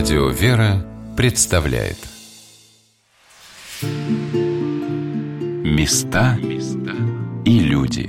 Радио 0.00 0.30
«Вера» 0.30 0.82
представляет 1.14 1.98
Места 5.62 6.38
и 7.44 7.58
люди 7.58 8.08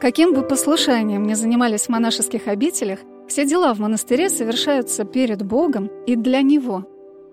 Каким 0.00 0.32
бы 0.32 0.42
послушанием 0.46 1.26
ни 1.26 1.34
занимались 1.34 1.86
в 1.86 1.88
монашеских 1.88 2.46
обителях, 2.46 3.00
все 3.26 3.44
дела 3.44 3.74
в 3.74 3.80
монастыре 3.80 4.30
совершаются 4.30 5.04
перед 5.04 5.42
Богом 5.42 5.90
и 6.06 6.14
для 6.14 6.42
Него, 6.42 6.86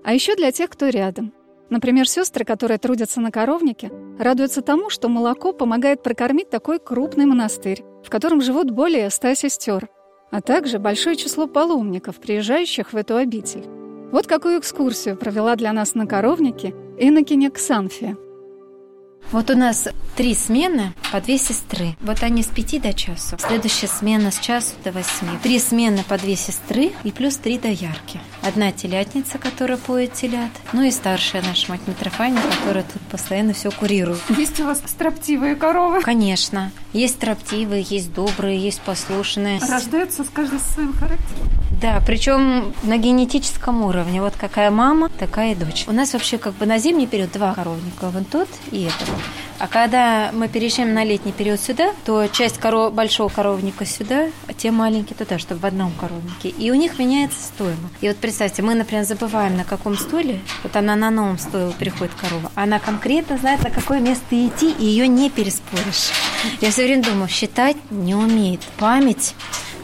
а 0.04 0.16
еще 0.16 0.36
для 0.36 0.52
тех, 0.52 0.72
кто 0.72 0.88
рядом. 0.88 1.34
Например, 1.70 2.08
сестры, 2.08 2.46
которые 2.46 2.78
трудятся 2.78 3.20
на 3.20 3.32
коровнике, 3.32 3.92
радуются 4.18 4.62
тому, 4.62 4.90
что 4.90 5.10
молоко 5.10 5.52
помогает 5.52 6.02
прокормить 6.02 6.50
такой 6.50 6.80
крупный 6.80 7.26
монастырь, 7.26 7.84
в 8.06 8.10
котором 8.10 8.42
живут 8.42 8.72
более 8.72 9.10
ста 9.10 9.36
сестер, 9.36 9.90
а 10.32 10.42
также 10.42 10.80
большое 10.80 11.16
число 11.16 11.48
паломников, 11.48 12.18
приезжающих 12.18 12.94
в 12.94 12.96
эту 12.96 13.18
обитель. 13.18 13.66
Вот 14.12 14.28
какую 14.28 14.60
экскурсию 14.60 15.18
провела 15.18 15.56
для 15.56 15.74
нас 15.74 15.94
на 15.94 16.08
коровнике 16.08 16.74
инокиня 16.98 17.52
Ксанфия. 17.52 18.18
Вот 19.32 19.50
у 19.50 19.58
нас 19.58 19.90
три 20.16 20.34
смены 20.34 20.94
по 21.12 21.20
две 21.20 21.38
сестры. 21.38 21.98
Вот 22.00 22.24
они 22.24 22.44
с 22.44 22.48
пяти 22.48 22.80
до 22.80 22.94
часу. 22.94 23.38
Следующая 23.38 23.88
смена 23.88 24.32
с 24.32 24.40
часу 24.40 24.74
до 24.86 24.92
восьми. 24.94 25.30
Три 25.44 25.60
смены 25.60 26.04
по 26.08 26.18
две 26.18 26.38
сестры 26.38 26.92
и 27.04 27.12
плюс 27.12 27.36
три 27.36 27.58
доярки. 27.58 28.20
Одна 28.42 28.72
телятница, 28.72 29.38
которая 29.38 29.78
поет 29.78 30.14
телят. 30.14 30.52
Ну 30.72 30.82
и 30.84 30.92
старшая 30.92 31.42
наша 31.44 31.70
мать 31.72 31.82
Митрофания, 31.88 32.42
которая 32.42 32.84
тут 32.84 33.02
постоянно 33.04 33.54
все 33.54 33.70
курирует. 33.70 34.22
Есть 34.30 34.60
у 34.62 34.66
вас 34.66 34.82
строптивые 34.86 35.56
коровы? 35.56 36.02
Конечно. 36.02 36.72
Есть 36.94 37.16
строптивые, 37.16 37.86
есть 37.88 38.14
добрые, 38.14 38.58
есть 38.58 38.82
послушные. 38.82 39.60
Рождаются 39.60 40.24
с 40.24 40.30
каждым 40.30 40.60
своим 40.60 40.94
характером? 40.94 41.50
Да, 41.82 42.02
причем 42.06 42.74
на 42.82 42.98
генетическом 42.98 43.84
уровне. 43.84 44.20
Вот 44.22 44.34
какая 44.36 44.72
мама, 44.72 45.10
такая 45.10 45.52
и 45.52 45.56
дочь. 45.56 45.86
У 45.88 45.92
нас 45.92 46.14
вообще 46.14 46.40
как 46.40 46.54
бы 46.56 46.66
на 46.66 46.80
зимний 46.80 47.06
период 47.06 47.32
два 47.32 47.54
коровника. 47.54 48.10
Вон 48.10 48.26
тот 48.26 48.48
и 48.72 48.84
этот. 48.84 49.10
А 49.60 49.68
когда 49.68 50.32
мы 50.34 50.48
переезжаем 50.48 50.94
на 50.94 51.04
летний 51.04 51.32
период 51.32 51.60
сюда, 51.60 51.92
то 52.06 52.28
часть 52.28 52.58
коров... 52.60 52.94
большого 52.94 53.30
коровника 53.30 53.86
сюда, 53.86 54.28
а 54.48 54.54
те 54.54 54.70
маленькие 54.70 55.16
туда, 55.16 55.40
чтобы 55.40 55.62
в 55.62 55.66
одном 55.66 55.92
коровнике. 55.92 56.50
И 56.50 56.70
у 56.70 56.76
них 56.76 57.00
меняется 57.00 57.44
стойло. 57.44 57.76
И 58.02 58.08
вот 58.08 58.18
представьте, 58.18 58.62
мы, 58.62 58.76
например, 58.76 59.04
забываем, 59.04 59.58
на 59.58 59.64
каком 59.64 59.98
стойле, 59.98 60.42
вот 60.62 60.76
она 60.76 60.96
на 60.96 61.10
новом 61.10 61.40
стойле 61.40 61.74
приходит 61.78 62.14
корова, 62.14 62.52
она 62.54 62.78
конкретно 62.78 63.38
знает, 63.38 63.64
на 63.64 63.72
какое 63.72 64.00
место 64.00 64.26
идти, 64.32 64.72
и 64.72 64.86
ее 64.86 65.08
не 65.08 65.32
переспоришь. 65.32 66.12
Я 66.62 66.70
все 66.70 66.84
время 66.84 67.04
думаю, 67.04 67.28
считать 67.28 67.78
не 67.90 68.14
умеет. 68.14 68.62
Память 68.78 69.34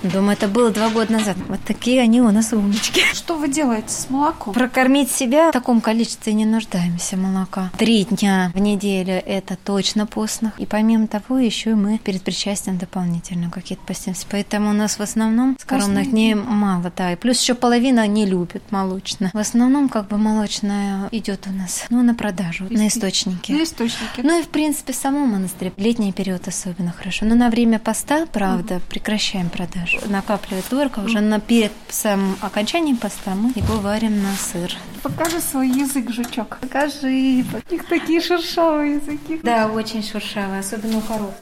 Думаю, 0.04 0.34
это 0.34 0.50
было 0.50 0.70
два 0.70 0.90
года 0.90 1.14
назад. 1.14 1.38
Вот 1.48 1.59
такие 1.66 2.02
они 2.02 2.22
у 2.22 2.30
нас 2.32 2.52
умнички. 2.52 3.02
Что 3.14 3.38
вы 3.38 3.48
делаете 3.48 3.90
с 3.90 4.10
молоком? 4.10 4.54
Прокормить 4.54 5.10
себя 5.10 5.50
в 5.50 5.54
таком 5.54 5.80
количестве 5.80 6.34
не 6.34 6.45
нуждаемся 6.45 7.16
молока. 7.16 7.72
Три 7.78 8.04
дня 8.04 8.52
в 8.54 8.60
неделю 8.60 9.14
это 9.26 9.56
точно 9.56 10.06
постно. 10.06 10.52
И 10.58 10.66
помимо 10.66 11.08
того, 11.08 11.38
еще 11.38 11.72
и 11.72 11.76
мы 11.76 12.00
перед 12.00 12.22
причастием 12.22 12.78
дополнительно 12.78 13.50
какие-то 13.50 13.84
постимся. 13.86 14.26
Поэтому 14.30 14.72
у 14.72 14.73
нас 14.73 15.00
в 15.00 15.02
основном 15.02 15.58
скоромных 15.60 16.12
дней 16.12 16.36
мало, 16.36 16.92
да. 16.95 17.14
И 17.14 17.16
плюс 17.16 17.40
еще 17.40 17.54
половина 17.54 18.06
не 18.06 18.26
любит 18.26 18.64
молочное. 18.72 19.32
В 19.34 19.38
основном 19.38 19.88
как 19.88 20.10
бы 20.10 20.17
молочное 20.17 21.08
идет 21.12 21.48
у 21.48 21.54
нас, 21.54 21.86
ну, 21.90 22.04
на 22.04 22.14
продажу, 22.14 22.66
на 22.70 22.88
источники. 22.88 23.54
На 23.54 23.64
источники. 23.64 24.22
Ну 24.22 24.40
и 24.40 24.44
в 24.44 24.50
принципе 24.50 24.92
в 24.92 24.98
самом 24.98 25.30
монастыре. 25.30 25.72
Летний 25.78 26.12
период 26.12 26.45
особенно 26.48 26.92
хорошо. 26.92 27.26
Но 27.26 27.36
на 27.36 27.50
время 27.50 27.80
поста, 27.80 28.26
правда, 28.26 28.82
прекращаем 28.90 29.50
продажу 29.50 29.92
накапливает 30.08 30.65
торка, 30.65 30.99
уже 30.99 31.21
на 31.21 31.39
перед 31.39 31.71
самым 31.89 32.36
окончанием 32.42 32.98
поста 32.98 33.36
мы 33.36 33.52
его 33.55 33.76
варим 33.76 34.21
на 34.21 34.33
сыр. 34.33 34.71
Покажи 35.02 35.39
свой 35.39 35.70
язык, 35.70 36.09
жучок. 36.11 36.58
Покажи. 36.61 37.43
У 37.70 37.73
них 37.73 37.86
такие 37.87 38.21
шершавые 38.21 38.95
языки. 38.95 39.39
Да, 39.43 39.67
очень 39.67 40.03
шершавые, 40.03 40.59
особенно 40.59 40.98
у 40.98 41.02
коров. 41.02 41.33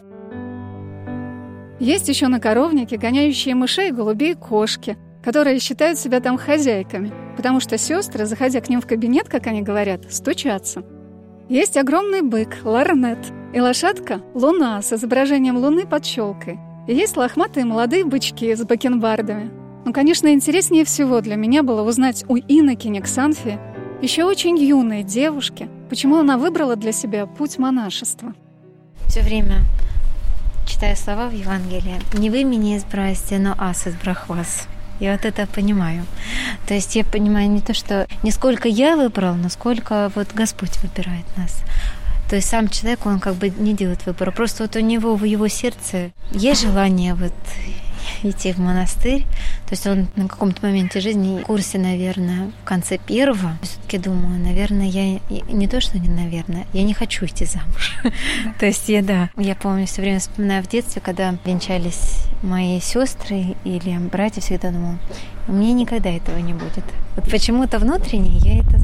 Есть 1.80 2.10
еще 2.10 2.28
на 2.28 2.40
коровнике 2.40 2.98
гоняющие 2.98 3.56
мышей, 3.56 3.92
голубей, 3.92 4.36
кошки, 4.36 4.98
которые 5.24 5.60
считают 5.60 5.98
себя 5.98 6.20
там 6.20 6.38
хозяйками, 6.38 7.12
потому 7.36 7.60
что 7.60 7.78
сестры, 7.78 8.26
заходя 8.26 8.62
к 8.62 8.70
ним 8.70 8.82
в 8.82 8.88
кабинет, 8.88 9.30
как 9.30 9.48
они 9.48 9.62
говорят, 9.62 10.12
стучатся. 10.14 10.84
Есть 11.50 11.78
огромный 11.78 12.22
бык, 12.22 12.58
ларнет, 12.64 13.20
и 13.54 13.60
лошадка— 13.60 14.22
луна 14.34 14.82
с 14.82 14.94
изображением 14.94 15.58
луны 15.58 15.86
под 15.86 16.06
щелкой— 16.06 16.60
есть 16.88 17.18
лохматые 17.18 17.66
молодые 17.66 18.06
бычки 18.06 18.56
с 18.56 18.64
бакенбардами. 18.64 19.52
Но, 19.86 19.94
конечно, 19.94 20.32
интереснее 20.32 20.86
всего 20.86 21.22
для 21.22 21.36
меня 21.36 21.64
было 21.64 21.82
узнать 21.82 22.24
у 22.28 22.38
инокини 22.38 23.00
Ксанфи, 23.00 23.60
еще 24.02 24.24
очень 24.24 24.58
юной 24.58 25.04
девушки, 25.04 25.70
почему 25.90 26.18
она 26.18 26.38
выбрала 26.38 26.76
для 26.76 26.92
себя 26.92 27.26
путь 27.26 27.58
монашества. 27.58 28.34
Все 29.08 29.22
время 29.22 29.58
читаю 30.68 30.96
слова 30.96 31.28
в 31.28 31.34
Евангелии. 31.34 32.00
«Не 32.18 32.30
вы 32.30 32.44
меня 32.44 32.78
избрасте, 32.78 33.38
но 33.38 33.56
ас 33.58 33.88
избрах 33.88 34.30
вас». 34.30 34.68
Я 35.00 35.14
вот 35.14 35.26
это 35.26 35.48
понимаю. 35.48 36.06
То 36.68 36.76
есть 36.76 36.96
я 36.96 37.04
понимаю 37.04 37.50
не 37.50 37.60
то, 37.60 37.74
что 37.74 38.08
не 38.22 38.30
сколько 38.30 38.68
я 38.68 38.96
выбрал, 38.96 39.34
но 39.34 39.50
сколько 39.50 40.12
вот 40.14 40.28
Господь 40.34 40.78
выбирает 40.84 41.26
нас. 41.38 41.64
То 42.32 42.38
есть 42.38 42.48
сам 42.48 42.70
человек, 42.70 43.06
он 43.06 43.20
как 43.20 43.36
бы 43.36 43.50
не 43.50 43.74
делает 43.74 44.06
выбора. 44.06 44.32
Просто 44.32 44.64
вот 44.64 44.78
у 44.78 44.80
него 44.80 45.18
в 45.18 45.26
его 45.26 45.50
сердце 45.50 46.12
есть 46.32 46.62
желание 46.62 47.14
вот 47.14 47.34
идти 48.24 48.54
в 48.54 48.58
монастырь. 48.58 49.24
То 49.66 49.72
есть 49.72 49.86
он 49.86 50.08
на 50.16 50.30
каком-то 50.30 50.66
моменте 50.66 51.02
жизни, 51.02 51.42
в 51.42 51.44
курсе, 51.44 51.78
наверное, 51.78 52.54
в 52.62 52.64
конце 52.64 52.98
первого, 52.98 53.58
все-таки 53.62 53.98
думаю, 53.98 54.40
наверное, 54.40 54.88
я 54.88 55.20
не 55.30 55.68
то, 55.68 55.82
что 55.82 56.00
не 56.00 56.08
наверное, 56.08 56.66
я 56.72 56.84
не 56.84 56.94
хочу 56.94 57.26
идти 57.26 57.44
замуж. 57.44 57.98
То 58.60 58.66
есть 58.66 58.88
я, 58.88 59.02
да, 59.02 59.30
я 59.36 59.54
помню, 59.54 59.86
все 59.86 60.02
время 60.02 60.20
вспоминаю 60.20 60.64
в 60.64 60.70
детстве, 60.70 61.02
когда 61.02 61.36
венчались 61.44 62.28
мои 62.44 62.80
сестры 62.80 63.58
или 63.66 63.98
братья, 63.98 64.40
всегда 64.40 64.72
думала, 64.72 64.98
меня 65.50 65.74
никогда 65.74 66.10
этого 66.10 66.38
не 66.38 66.54
будет. 66.54 66.86
Вот 67.18 67.30
почему-то 67.30 67.78
внутренне 67.78 68.38
я 68.38 68.60
это. 68.62 68.81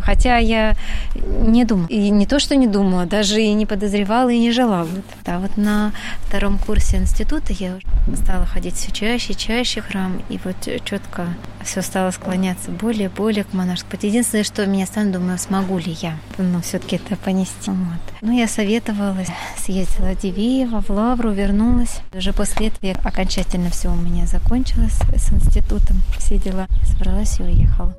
Хотя 0.00 0.38
я 0.38 0.76
не 1.14 1.64
думала. 1.64 1.86
И 1.88 2.10
не 2.10 2.26
то, 2.26 2.38
что 2.38 2.56
не 2.56 2.66
думала, 2.66 3.06
даже 3.06 3.40
и 3.40 3.52
не 3.52 3.66
подозревала 3.66 4.30
и 4.30 4.38
не 4.38 4.52
желала. 4.52 4.88
Да, 5.24 5.38
вот 5.38 5.56
на 5.56 5.92
втором 6.26 6.58
курсе 6.58 6.98
института 6.98 7.52
я 7.52 7.78
стала 8.16 8.46
ходить 8.46 8.74
все 8.74 8.90
чаще, 8.90 9.34
чаще 9.34 9.80
в 9.80 9.86
храм. 9.86 10.20
И 10.28 10.38
вот 10.44 10.56
четко 10.84 11.26
все 11.64 11.82
стало 11.82 12.10
склоняться 12.10 12.70
более, 12.70 13.08
более 13.08 13.44
к 13.44 13.52
монашеству. 13.52 13.98
Единственное, 14.00 14.44
что 14.44 14.66
меня 14.66 14.86
станет, 14.86 15.12
думаю, 15.12 15.38
смогу 15.38 15.78
ли 15.78 15.96
я 16.00 16.16
ну, 16.38 16.60
все-таки 16.60 16.96
это 16.96 17.16
понести. 17.16 17.70
Вот. 17.70 18.00
Ну, 18.22 18.36
я 18.36 18.48
советовалась, 18.48 19.28
съездила 19.58 20.12
в 20.14 20.20
Дивеево, 20.20 20.82
в 20.82 20.90
Лавру, 20.90 21.30
вернулась. 21.30 22.00
Уже 22.12 22.32
после 22.32 22.68
этого 22.68 22.94
окончательно 23.04 23.70
все 23.70 23.88
у 23.88 23.96
меня 23.96 24.26
закончилось 24.26 24.98
с 25.16 25.32
институтом, 25.32 26.00
все 26.18 26.38
дела. 26.38 26.66
Собралась 26.84 27.38
и 27.40 27.42
уехала. 27.42 27.94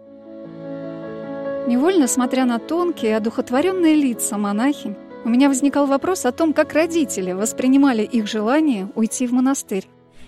Невольно, 1.67 2.07
смотря 2.07 2.45
на 2.45 2.59
тонкие, 2.59 3.17
одухотворенные 3.17 3.95
лица 3.95 4.37
монахинь, 4.37 4.95
у 5.23 5.29
меня 5.29 5.47
возникал 5.47 5.85
вопрос 5.85 6.25
о 6.25 6.31
том, 6.31 6.53
как 6.53 6.73
родители 6.73 7.31
воспринимали 7.31 8.01
их 8.01 8.27
желание 8.27 8.89
уйти 8.95 9.27
в 9.27 9.31
монастырь. 9.31 9.87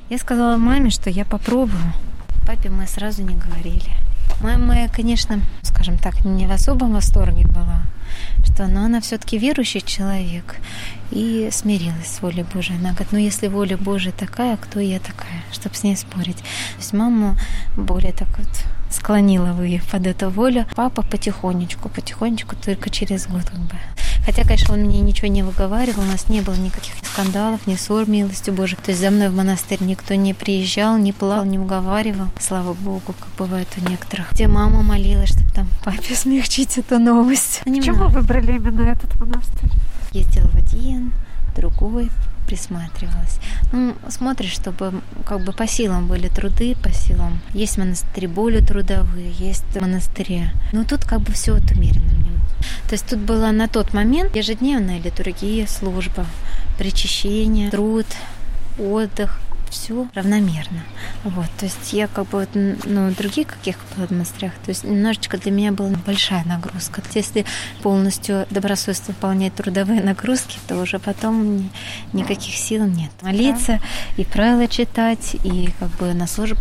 Я 0.10 0.20
сказала 0.20 0.58
маме, 0.58 0.92
что 0.92 1.10
я 1.10 1.26
попробую. 1.26 1.82
Папе 2.46 2.70
мы 2.70 2.86
сразу 2.86 3.24
не 3.24 3.36
говорили. 3.36 4.03
Мама, 4.42 4.88
конечно, 4.90 5.42
скажем 5.62 5.98
так, 5.98 6.26
не 6.26 6.48
в 6.48 6.52
особом 6.52 6.94
восторге 6.94 7.46
была, 7.48 7.84
что 8.46 8.68
но 8.68 8.86
она 8.86 9.02
все-таки 9.02 9.38
верующий 9.38 9.81
человек 9.81 10.57
и 11.12 11.50
смирилась 11.52 12.07
с 12.07 12.22
волей 12.22 12.46
Божией. 12.54 12.80
Она 12.80 12.90
говорит, 12.92 13.12
ну 13.12 13.18
если 13.18 13.48
воля 13.48 13.78
Божия 13.78 14.12
такая, 14.12 14.57
кто 14.57 14.80
я 14.80 15.00
такая, 15.00 15.44
чтобы 15.52 15.75
с 15.75 15.84
ней 15.84 15.96
спорить. 15.96 16.38
То 16.38 16.80
есть 16.80 16.94
маму 16.94 17.38
более 17.75 18.13
так 18.13 18.28
вот 18.38 18.50
склонила 18.90 19.54
вы 19.54 19.81
под 19.92 20.07
эту 20.07 20.30
волю. 20.30 20.66
Папа 20.75 21.02
потихонечку, 21.02 21.90
потихонечку, 21.90 22.56
только 22.56 22.90
через 22.90 23.28
год 23.28 23.44
как 23.46 23.60
бы. 23.60 23.75
Хотя, 24.25 24.44
конечно, 24.44 24.74
он 24.74 24.81
мне 24.81 25.02
ничего 25.02 25.28
не 25.28 25.44
выговаривал, 25.44 26.04
у 26.04 26.06
нас 26.06 26.30
не 26.30 26.42
было 26.42 26.56
никаких 26.56 26.94
скандалов, 27.04 27.68
ни 27.68 27.75
ссор, 27.75 28.08
милостью 28.08 28.54
Божией. 28.54 28.80
То 28.84 28.92
есть 28.92 29.02
за 29.02 29.12
мной 29.12 29.30
в 29.30 29.36
монастырь 29.36 29.84
никто 29.84 30.16
не 30.16 30.34
приезжал, 30.34 30.98
не 30.98 31.12
плал, 31.12 31.46
не 31.46 31.60
уговаривал. 31.60 32.28
Слава 32.40 32.74
Богу, 32.74 33.14
как 33.20 33.28
бывает 33.38 33.68
у 33.78 33.90
некоторых. 33.90 34.31
Где 34.31 34.48
мама 34.48 34.81
молилась, 34.81 35.30
чтобы 35.30 35.52
там 35.52 35.68
папе 35.84 36.16
смягчить 36.16 36.78
эту 36.78 37.00
новость. 37.00 37.62
Почему 37.66 38.08
выбрали 38.08 38.56
именно 38.56 38.81
этот 38.90 39.14
монастырь? 39.20 39.72
Ездила 40.12 40.48
в 40.48 40.56
один, 40.56 41.12
другой, 41.56 42.10
присматривалась. 42.44 43.40
Ну, 43.72 43.95
смотришь, 44.10 44.51
чтобы 44.54 45.01
как 45.25 45.44
бы 45.44 45.51
по 45.51 45.68
силам 45.68 46.07
были 46.07 46.28
труды, 46.28 46.75
по 46.75 46.92
силам. 46.92 47.40
Есть 47.54 47.78
монастыри 47.78 48.28
более 48.28 48.62
трудовые, 48.62 49.31
есть 49.31 49.63
монастыри. 49.80 50.45
Но 50.72 50.84
тут 50.84 51.06
как 51.06 51.22
бы 51.22 51.31
все 51.34 51.54
вот 51.54 51.72
умеренно. 51.72 52.24
То 52.88 52.94
есть 52.94 53.07
тут 53.07 53.19
была 53.19 53.51
на 53.51 53.68
тот 53.68 53.94
момент 53.94 54.36
ежедневная 54.36 55.00
литургия, 55.00 55.68
служба, 55.68 56.25
причащение, 56.78 57.69
труд, 57.72 58.06
отдых, 58.78 59.40
все 59.74 60.08
равномерно. 60.14 60.84
Вот, 61.24 61.50
то 61.58 61.66
есть 61.66 61.94
я 61.94 62.08
как 62.08 62.28
бы 62.30 62.40
вот, 62.40 62.50
ну, 62.54 63.12
других 63.12 63.48
каких 63.48 63.78
монастырях, 64.10 64.54
то 64.64 64.70
есть 64.70 64.84
немножечко 64.84 65.38
для 65.38 65.52
меня 65.52 65.72
была 65.72 65.90
большая 66.06 66.44
нагрузка. 66.46 67.02
Если 67.14 67.46
полностью 67.81 68.46
добросовестно 68.50 69.14
выполнять 69.14 69.56
трудовые 69.56 70.02
нагрузки, 70.04 70.60
то 70.68 70.78
уже 70.78 71.00
потом 71.00 71.58
ни, 71.58 71.70
никаких 72.14 72.56
сил 72.56 72.86
нет. 72.86 73.12
Молиться 73.22 73.80
да. 74.18 74.22
и 74.22 74.25
правила 74.25 74.68
читать, 74.68 75.36
и 75.44 75.70
как 75.80 75.90
бы 75.98 76.14
на 76.14 76.28
службу. 76.28 76.60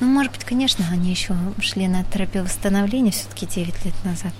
Ну, 0.00 0.06
может 0.06 0.32
быть, 0.32 0.44
конечно, 0.44 0.84
они 0.90 1.10
еще 1.10 1.34
шли 1.60 1.88
на 1.88 2.04
терапию 2.04 2.44
восстановления 2.44 3.10
все-таки 3.10 3.46
9 3.46 3.84
лет 3.84 3.94
назад. 4.04 4.32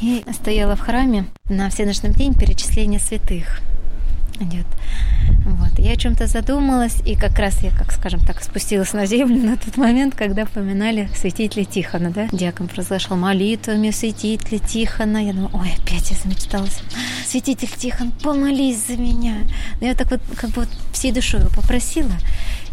И 0.00 0.24
стояла 0.32 0.76
в 0.76 0.80
храме 0.80 1.26
на 1.48 1.68
всеночном 1.68 2.12
день 2.12 2.34
перечисления 2.34 2.98
святых 2.98 3.60
идет. 4.40 4.66
Вот. 5.44 5.78
Я 5.78 5.92
о 5.92 5.96
чем-то 5.96 6.26
задумалась, 6.26 6.96
и 7.04 7.14
как 7.14 7.38
раз 7.38 7.62
я, 7.62 7.70
как 7.70 7.92
скажем 7.92 8.20
так, 8.20 8.42
спустилась 8.42 8.92
на 8.92 9.06
землю 9.06 9.36
на 9.36 9.56
тот 9.56 9.76
момент, 9.76 10.14
когда 10.14 10.46
поминали 10.46 11.08
святителя 11.14 11.64
Тихона, 11.64 12.10
да? 12.10 12.28
Диакон 12.32 12.68
произошел 12.68 13.16
молитвами 13.16 13.90
святителя 13.90 14.58
Тихона. 14.58 15.18
Я 15.18 15.32
думаю, 15.32 15.50
ой, 15.54 15.72
опять 15.78 16.10
я 16.10 16.16
замечталась. 16.16 16.80
Святитель 17.26 17.70
Тихон, 17.70 18.12
помолись 18.22 18.86
за 18.86 18.96
меня. 18.96 19.36
Но 19.80 19.86
я 19.86 19.94
так 19.94 20.10
вот, 20.10 20.20
как 20.36 20.50
бы 20.50 20.62
вот 20.62 20.68
всей 20.92 21.12
душой 21.12 21.40
его 21.40 21.50
попросила. 21.50 22.12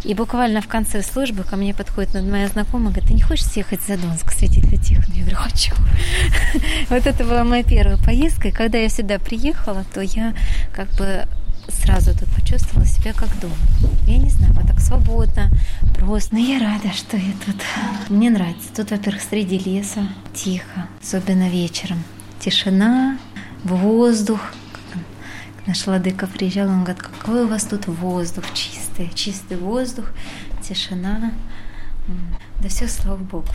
И 0.03 0.13
буквально 0.13 0.61
в 0.61 0.67
конце 0.67 1.01
службы 1.01 1.43
ко 1.43 1.55
мне 1.55 1.73
подходит 1.73 2.13
моя 2.13 2.47
знакомая, 2.47 2.91
говорит, 2.91 3.09
ты 3.09 3.13
не 3.13 3.21
хочешь 3.21 3.45
съехать 3.45 3.81
за 3.81 3.97
Донск, 3.97 4.31
святителя 4.31 4.77
Тихона? 4.77 5.13
Я 5.13 5.21
говорю, 5.21 5.37
хочу. 5.37 5.73
Вот 6.89 7.05
это 7.05 7.23
была 7.23 7.43
моя 7.43 7.63
первая 7.63 7.97
поездка. 7.97 8.49
И 8.49 8.51
когда 8.51 8.77
я 8.77 8.89
сюда 8.89 9.19
приехала, 9.19 9.83
то 9.93 10.01
я 10.01 10.33
как 10.73 10.89
бы 10.95 11.27
сразу 11.71 12.17
тут 12.17 12.29
почувствовала 12.29 12.85
себя 12.85 13.13
как 13.13 13.29
дома. 13.39 13.55
Я 14.07 14.17
не 14.17 14.29
знаю, 14.29 14.53
вот 14.53 14.67
так 14.67 14.79
свободно, 14.79 15.49
просто. 15.95 16.35
Но 16.35 16.39
я 16.39 16.59
рада, 16.59 16.93
что 16.93 17.17
я 17.17 17.33
тут. 17.45 17.55
Мне 18.09 18.29
нравится. 18.29 18.69
Тут, 18.75 18.91
во-первых, 18.91 19.21
среди 19.21 19.57
леса 19.57 20.07
тихо, 20.33 20.87
особенно 21.01 21.49
вечером. 21.49 22.03
Тишина, 22.39 23.17
воздух. 23.63 24.39
Наш 25.65 25.85
владыка 25.85 26.27
приезжал, 26.27 26.69
он 26.69 26.83
говорит, 26.83 27.01
какой 27.01 27.43
у 27.43 27.47
вас 27.47 27.63
тут 27.63 27.87
воздух 27.87 28.45
чистый, 28.53 29.11
чистый 29.13 29.57
воздух, 29.57 30.05
тишина. 30.61 31.33
Да 32.61 32.69
все, 32.69 32.87
слава 32.87 33.17
Богу. 33.17 33.47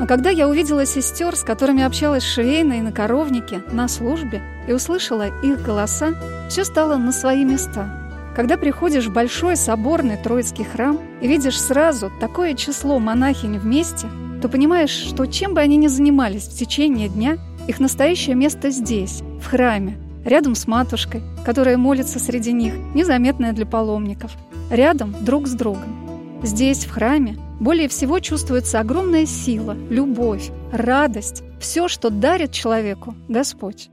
А 0.00 0.06
когда 0.06 0.30
я 0.30 0.48
увидела 0.48 0.86
сестер, 0.86 1.36
с 1.36 1.42
которыми 1.42 1.82
общалась 1.82 2.24
швейной 2.24 2.80
на 2.80 2.90
коровнике, 2.90 3.62
на 3.70 3.86
службе, 3.86 4.42
и 4.66 4.72
услышала 4.72 5.28
их 5.42 5.62
голоса, 5.62 6.14
все 6.48 6.64
стало 6.64 6.96
на 6.96 7.12
свои 7.12 7.44
места. 7.44 8.00
Когда 8.34 8.56
приходишь 8.56 9.06
в 9.06 9.12
большой 9.12 9.56
соборный 9.56 10.16
Троицкий 10.16 10.64
храм 10.64 10.98
и 11.20 11.28
видишь 11.28 11.60
сразу 11.60 12.10
такое 12.20 12.54
число 12.54 12.98
монахинь 12.98 13.58
вместе, 13.58 14.08
то 14.42 14.48
понимаешь, 14.48 14.90
что 14.90 15.26
чем 15.26 15.54
бы 15.54 15.60
они 15.60 15.76
ни 15.76 15.86
занимались 15.86 16.48
в 16.48 16.58
течение 16.58 17.08
дня, 17.08 17.38
их 17.68 17.78
настоящее 17.78 18.34
место 18.34 18.70
здесь, 18.70 19.22
в 19.40 19.46
храме, 19.46 19.96
рядом 20.24 20.56
с 20.56 20.66
матушкой, 20.66 21.22
которая 21.44 21.76
молится 21.76 22.18
среди 22.18 22.52
них, 22.52 22.74
незаметная 22.94 23.52
для 23.52 23.66
паломников, 23.66 24.32
рядом 24.70 25.14
друг 25.20 25.46
с 25.46 25.52
другом. 25.52 26.40
Здесь, 26.42 26.84
в 26.84 26.90
храме, 26.90 27.36
более 27.60 27.88
всего 27.88 28.18
чувствуется 28.20 28.80
огромная 28.80 29.26
сила, 29.26 29.76
любовь, 29.90 30.50
радость, 30.72 31.42
все, 31.60 31.88
что 31.88 32.10
дарит 32.10 32.52
человеку 32.52 33.14
Господь. 33.28 33.90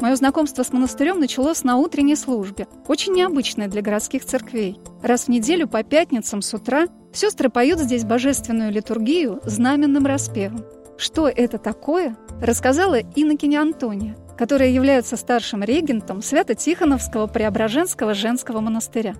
Мое 0.00 0.16
знакомство 0.16 0.64
с 0.64 0.72
монастырем 0.72 1.20
началось 1.20 1.62
на 1.62 1.76
утренней 1.76 2.16
службе, 2.16 2.66
очень 2.88 3.12
необычной 3.12 3.68
для 3.68 3.82
городских 3.82 4.24
церквей. 4.24 4.80
Раз 5.00 5.26
в 5.26 5.28
неделю 5.28 5.68
по 5.68 5.84
пятницам 5.84 6.42
с 6.42 6.52
утра 6.52 6.88
сестры 7.12 7.48
поют 7.48 7.78
здесь 7.78 8.04
божественную 8.04 8.72
литургию 8.72 9.40
знаменным 9.44 10.04
распевом. 10.04 10.64
Что 10.98 11.28
это 11.28 11.58
такое, 11.58 12.16
рассказала 12.40 12.98
Иннокене 13.14 13.60
Антония, 13.60 14.16
которая 14.36 14.70
является 14.70 15.16
старшим 15.16 15.62
регентом 15.62 16.20
Свято-Тихоновского 16.20 17.28
Преображенского 17.28 18.12
женского 18.12 18.58
монастыря. 18.58 19.14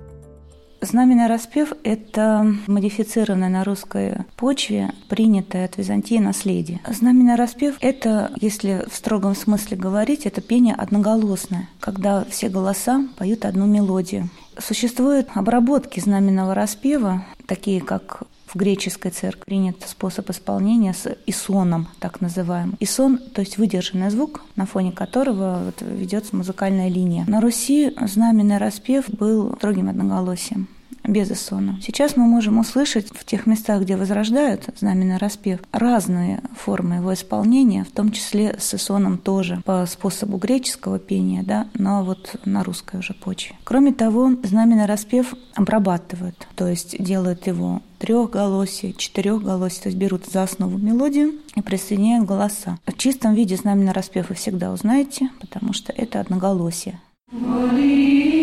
Знаменный 0.83 1.29
распев– 1.29 1.73
это 1.85 2.45
модифицированное 2.67 3.49
на 3.49 3.63
русской 3.63 4.17
почве 4.37 4.91
принятое 5.09 5.65
от 5.65 5.77
Византии 5.79 6.19
наследие. 6.19 6.81
Знаменный 6.89 7.37
распев– 7.37 7.77
это, 7.81 8.33
если 8.41 8.85
в 8.91 8.97
строгом 8.97 9.37
смысле 9.37 9.77
говорить, 9.77 10.27
это 10.27 10.41
пение 10.41 10.75
одноголосное, 10.75 11.69
когда 11.79 12.25
все 12.25 12.49
голоса 12.49 13.07
поют 13.17 13.45
одну 13.45 13.67
мелодию. 13.67 14.29
Существуют 14.59 15.29
обработки 15.35 16.01
знаменного 16.01 16.53
распева, 16.53 17.25
такие 17.47 17.81
как 17.81 18.25
в 18.53 18.57
греческой 18.57 19.11
церкви 19.11 19.45
принят 19.45 19.77
способ 19.87 20.29
исполнения 20.31 20.93
с 20.93 21.17
исоном, 21.27 21.89
так 22.01 22.21
называемым. 22.21 22.77
Исон, 22.81 23.19
то 23.19 23.41
есть 23.41 23.59
выдержанный 23.59 24.11
звук, 24.11 24.43
на 24.57 24.67
фоне 24.67 24.93
которого 24.93 25.63
вот 25.65 25.81
ведется 25.81 26.37
музыкальная 26.37 26.89
линия. 26.89 27.25
На 27.27 27.41
Руси 27.41 27.95
знаменный 28.01 28.59
распев 28.59 29.09
был 29.09 29.55
строгим 29.57 29.89
одноголосием 29.89 30.69
без 31.05 31.31
исона. 31.31 31.79
Сейчас 31.83 32.17
мы 32.17 32.25
можем 32.25 32.59
услышать 32.59 33.09
в 33.09 33.25
тех 33.25 33.47
местах, 33.47 33.83
где 33.83 33.97
возрождают 33.97 34.69
знаменный 34.79 35.17
распев, 35.17 35.61
разные 35.73 36.41
формы 36.57 36.97
его 36.97 37.13
исполнения, 37.15 37.85
в 37.85 37.91
том 37.91 38.13
числе 38.13 38.57
с 38.59 38.75
исоном 38.75 39.19
тоже, 39.19 39.63
по 39.65 39.85
способу 39.87 40.37
греческого 40.37 40.99
пения, 40.99 41.43
да, 41.43 41.69
но 41.75 42.05
вот 42.05 42.37
на 42.45 42.65
русской 42.65 43.01
уже 43.01 43.15
почве. 43.15 43.57
Кроме 43.65 43.93
того, 43.93 44.31
знаменный 44.43 44.87
распев 44.87 45.35
обрабатывают, 45.55 46.47
то 46.55 46.67
есть 46.67 47.03
делают 47.03 47.47
его 47.47 47.83
трехголосие, 47.99 48.95
четырехголосие, 48.95 49.83
то 49.83 49.89
есть 49.89 49.99
берут 49.99 50.27
за 50.27 50.43
основу 50.43 50.77
мелодию 50.77 51.35
и 51.55 51.63
присоединяют 51.63 52.27
голоса. 52.27 52.79
В 52.87 52.97
чистом 52.97 53.35
виде 53.35 53.57
знаменный 53.57 53.93
распев 53.93 54.29
вы 54.29 54.35
всегда 54.35 54.73
узнаете, 54.73 55.31
потому 55.41 55.73
что 55.73 55.93
это 55.93 56.21
одноголосие. 56.21 57.01
Моли, 57.31 58.42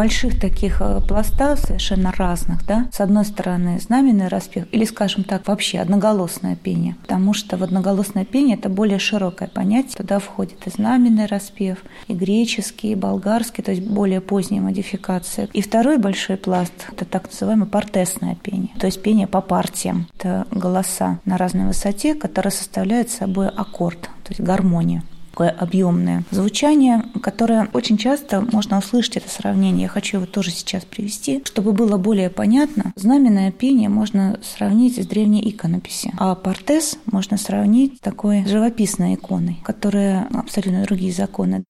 больших 0.00 0.40
таких 0.40 0.80
э, 0.80 1.02
пласта 1.06 1.56
совершенно 1.56 2.10
разных, 2.10 2.66
да. 2.66 2.88
С 2.90 3.00
одной 3.00 3.26
стороны 3.26 3.78
знаменный 3.80 4.28
распев, 4.28 4.64
или, 4.72 4.86
скажем 4.86 5.24
так, 5.24 5.46
вообще 5.46 5.78
одноголосное 5.78 6.56
пение, 6.56 6.96
потому 7.02 7.34
что 7.34 7.58
в 7.58 7.62
одноголосное 7.62 8.24
пение 8.24 8.56
это 8.56 8.70
более 8.70 8.98
широкое 8.98 9.48
понятие. 9.48 9.96
Туда 9.98 10.18
входит 10.18 10.66
и 10.66 10.70
знаменный 10.70 11.26
распев, 11.26 11.80
и 12.08 12.14
греческий, 12.14 12.92
и 12.92 12.94
болгарский, 12.94 13.62
то 13.62 13.72
есть 13.72 13.86
более 13.86 14.22
поздняя 14.22 14.62
модификация. 14.62 15.50
И 15.52 15.60
второй 15.60 15.98
большой 15.98 16.38
пласт– 16.38 16.72
это 16.92 17.04
так 17.04 17.30
называемое 17.30 17.68
партесное 17.68 18.36
пение, 18.36 18.70
то 18.80 18.86
есть 18.86 19.02
пение 19.02 19.26
по 19.26 19.42
партиям. 19.42 20.06
Это 20.16 20.46
голоса 20.50 21.18
на 21.26 21.36
разной 21.36 21.66
высоте, 21.66 22.14
которые 22.14 22.52
составляют 22.52 23.10
собой 23.10 23.48
аккорд, 23.48 24.00
то 24.00 24.30
есть 24.30 24.40
гармонию 24.40 25.02
такое 25.40 25.56
объемное 25.58 26.24
звучание, 26.30 27.02
которое 27.22 27.70
очень 27.72 27.96
часто 27.96 28.42
можно 28.52 28.76
услышать 28.76 29.16
это 29.16 29.30
сравнение. 29.30 29.84
Я 29.84 29.88
хочу 29.88 30.18
его 30.18 30.26
тоже 30.26 30.50
сейчас 30.50 30.84
привести, 30.84 31.42
чтобы 31.46 31.72
было 31.72 31.96
более 31.96 32.28
понятно. 32.28 32.92
Знаменное 32.94 33.50
пение 33.50 33.88
можно 33.88 34.38
сравнить 34.42 35.02
с 35.02 35.06
древней 35.06 35.48
иконописи, 35.48 36.12
а 36.18 36.34
портес 36.34 36.98
можно 37.06 37.38
сравнить 37.38 37.96
с 37.96 38.00
такой 38.00 38.44
живописной 38.44 39.14
иконой, 39.14 39.56
которая 39.64 40.28
абсолютно 40.34 40.82
другие 40.82 41.12
законы. 41.12 41.64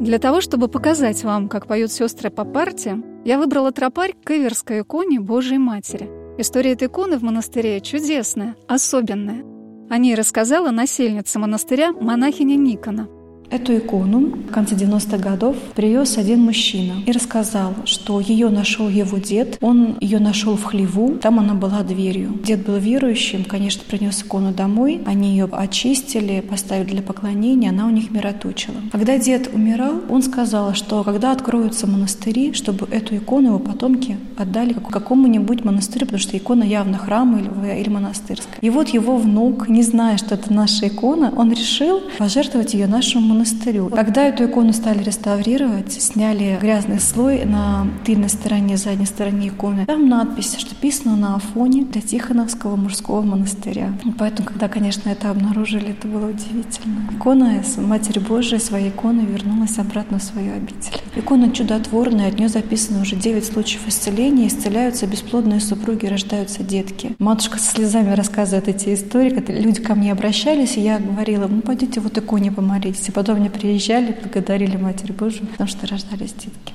Для 0.00 0.18
того, 0.18 0.40
чтобы 0.40 0.66
показать 0.66 1.22
вам, 1.22 1.48
как 1.48 1.68
поют 1.68 1.92
сестры 1.92 2.30
по 2.30 2.44
партиям, 2.44 3.04
я 3.24 3.38
выбрала 3.38 3.70
тропарь 3.70 4.14
к 4.24 4.30
Иверской 4.32 4.80
иконе 4.80 5.20
Божьей 5.20 5.58
Матери. 5.58 6.10
История 6.36 6.72
этой 6.72 6.88
иконы 6.88 7.16
в 7.16 7.22
монастыре 7.22 7.80
чудесная, 7.80 8.56
особенная. 8.66 9.49
О 9.90 9.98
ней 9.98 10.14
рассказала 10.14 10.70
насельница 10.70 11.38
монастыря 11.40 11.92
монахиня 11.92 12.54
Никона– 12.54 13.08
Эту 13.50 13.76
икону 13.78 14.28
в 14.48 14.52
конце 14.52 14.76
90-х 14.76 15.18
годов 15.18 15.56
привез 15.74 16.16
один 16.18 16.40
мужчина 16.40 17.02
и 17.04 17.10
рассказал, 17.10 17.74
что 17.84 18.20
ее 18.20 18.48
нашел 18.48 18.88
его 18.88 19.18
дед. 19.18 19.58
Он 19.60 19.96
ее 20.00 20.20
нашел 20.20 20.56
в 20.56 20.62
хлеву, 20.62 21.16
там 21.20 21.40
она 21.40 21.54
была 21.54 21.82
дверью. 21.82 22.38
Дед 22.44 22.64
был 22.64 22.76
верующим, 22.76 23.42
конечно, 23.42 23.82
принес 23.88 24.22
икону 24.22 24.52
домой. 24.52 25.00
Они 25.04 25.30
ее 25.30 25.48
очистили, 25.50 26.40
поставили 26.48 26.90
для 26.90 27.02
поклонения, 27.02 27.70
она 27.70 27.86
у 27.86 27.90
них 27.90 28.12
мироточила. 28.12 28.76
Когда 28.92 29.18
дед 29.18 29.50
умирал, 29.52 29.94
он 30.08 30.22
сказал, 30.22 30.74
что 30.74 31.02
когда 31.02 31.32
откроются 31.32 31.88
монастыри, 31.88 32.52
чтобы 32.52 32.86
эту 32.88 33.16
икону 33.16 33.48
его 33.48 33.58
потомки 33.58 34.16
отдали 34.36 34.74
какому-нибудь 34.74 35.64
монастырю, 35.64 36.06
потому 36.06 36.20
что 36.20 36.36
икона 36.36 36.62
явно 36.62 36.98
храм 36.98 37.36
или, 37.36 37.80
или 37.80 37.88
монастырская. 37.88 38.58
И 38.60 38.70
вот 38.70 38.90
его 38.90 39.16
внук, 39.16 39.68
не 39.68 39.82
зная, 39.82 40.18
что 40.18 40.36
это 40.36 40.52
наша 40.52 40.86
икона, 40.86 41.32
он 41.36 41.50
решил 41.50 42.00
пожертвовать 42.16 42.74
ее 42.74 42.86
нашему 42.86 43.26
монастырю 43.26 43.39
монастырю. 43.40 43.88
Когда 43.88 44.26
эту 44.26 44.44
икону 44.46 44.72
стали 44.72 45.02
реставрировать, 45.02 45.92
сняли 45.92 46.58
грязный 46.60 47.00
слой 47.00 47.44
на 47.44 47.86
тыльной 48.04 48.28
стороне, 48.28 48.76
задней 48.76 49.06
стороне 49.06 49.48
иконы. 49.48 49.86
Там 49.86 50.08
надпись, 50.08 50.56
что 50.58 50.74
писано 50.74 51.16
на 51.16 51.36
Афоне 51.36 51.84
для 51.84 52.00
Тихоновского 52.00 52.76
мужского 52.76 53.22
монастыря. 53.22 53.92
Поэтому, 54.18 54.48
когда, 54.48 54.68
конечно, 54.68 55.08
это 55.08 55.30
обнаружили, 55.30 55.90
это 55.90 56.06
было 56.06 56.30
удивительно. 56.30 57.08
Икона 57.12 57.62
Матери 57.78 58.18
Божией 58.18 58.60
своей 58.60 58.90
иконой 58.90 59.24
вернулась 59.24 59.78
обратно 59.78 60.18
в 60.18 60.22
свою 60.22 60.54
обитель. 60.54 61.00
Икона 61.16 61.50
чудотворная, 61.50 62.28
от 62.28 62.38
нее 62.38 62.48
записано 62.48 63.02
уже 63.02 63.16
9 63.16 63.44
случаев 63.44 63.86
исцеления. 63.86 64.48
Исцеляются 64.48 65.06
бесплодные 65.06 65.60
супруги, 65.60 66.06
рождаются 66.06 66.62
детки. 66.62 67.16
Матушка 67.18 67.58
со 67.58 67.72
слезами 67.72 68.14
рассказывает 68.14 68.68
эти 68.68 68.94
истории, 68.94 69.30
когда 69.30 69.52
люди 69.54 69.80
ко 69.80 69.94
мне 69.94 70.12
обращались, 70.12 70.76
и 70.76 70.80
я 70.80 70.98
говорила, 70.98 71.46
ну 71.46 71.62
пойдите 71.62 72.00
вот 72.00 72.16
иконе 72.18 72.52
помолитесь. 72.52 73.08
И 73.08 73.12
потом 73.12 73.29
потом 73.30 73.42
мне 73.42 73.50
приезжали, 73.50 74.12
благодарили 74.20 74.76
Матерь 74.76 75.12
Божию, 75.12 75.46
потому 75.46 75.68
что 75.70 75.86
рождались 75.86 76.32
детки. 76.32 76.74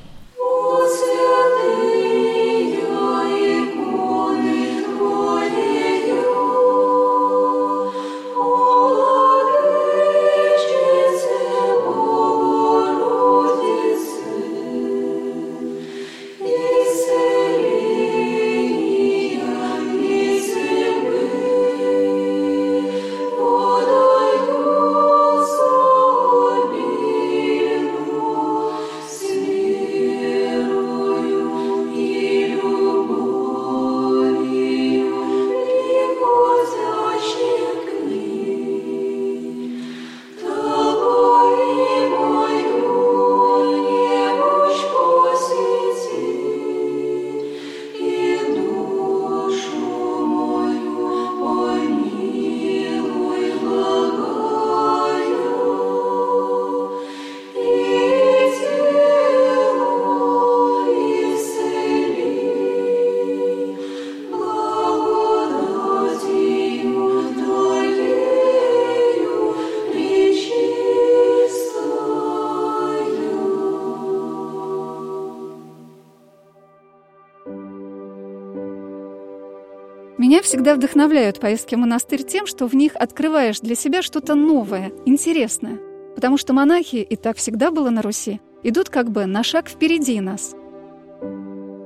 Всегда 80.45 80.75
вдохновляют 80.75 81.39
поездки 81.39 81.75
в 81.75 81.79
монастырь 81.79 82.23
тем, 82.23 82.45
что 82.45 82.67
в 82.67 82.73
них 82.73 82.95
открываешь 82.95 83.59
для 83.59 83.75
себя 83.75 84.01
что-то 84.01 84.35
новое, 84.35 84.91
интересное. 85.05 85.79
Потому 86.15 86.37
что 86.37 86.53
монахи, 86.53 86.97
и 86.97 87.15
так 87.15 87.37
всегда 87.37 87.71
было 87.71 87.89
на 87.89 88.01
Руси, 88.01 88.39
идут 88.63 88.89
как 88.89 89.11
бы 89.11 89.25
на 89.25 89.43
шаг 89.43 89.67
впереди 89.67 90.21
нас. 90.21 90.55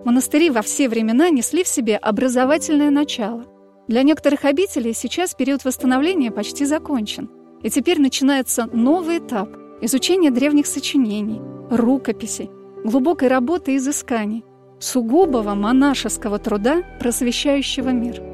Монастыри 0.06 0.50
во 0.50 0.62
все 0.62 0.90
времена 0.90 1.30
несли 1.30 1.64
в 1.64 1.68
себе 1.68 1.96
образовательное 1.98 2.90
начало. 2.90 3.46
Для 3.88 4.04
некоторых 4.04 4.46
обителей 4.46 4.94
сейчас 4.94 5.34
период 5.34 5.66
восстановления 5.66 6.30
почти 6.30 6.66
закончен. 6.66 7.30
И 7.64 7.70
теперь 7.70 8.00
начинается 8.00 8.66
новый 8.72 9.18
этап– 9.18 9.50
изучение 9.82 10.32
древних 10.32 10.68
сочинений, 10.68 11.42
рукописей, 11.72 12.50
глубокой 12.84 13.30
работы 13.30 13.74
и 13.74 13.78
изысканий, 13.78 14.44
сугубого 14.80 15.56
монашеского 15.56 16.40
труда, 16.40 16.84
просвещающего 17.00 17.90
мир. 17.90 18.29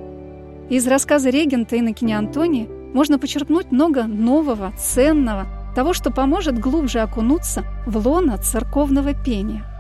Из 0.70 0.88
рассказа 0.88 1.30
регента 1.30 1.80
Иннокене 1.80 2.18
Антония 2.18 2.68
можно 2.68 3.20
почерпнуть 3.20 3.72
много 3.72 4.04
нового, 4.04 4.74
ценного, 4.78 5.46
того, 5.76 5.94
что 5.94 6.12
поможет 6.12 6.58
глубже 6.58 7.00
окунуться 7.00 7.64
в 7.86 7.98
лоно 8.08 8.38
церковного 8.38 9.14
пения– 9.14 9.66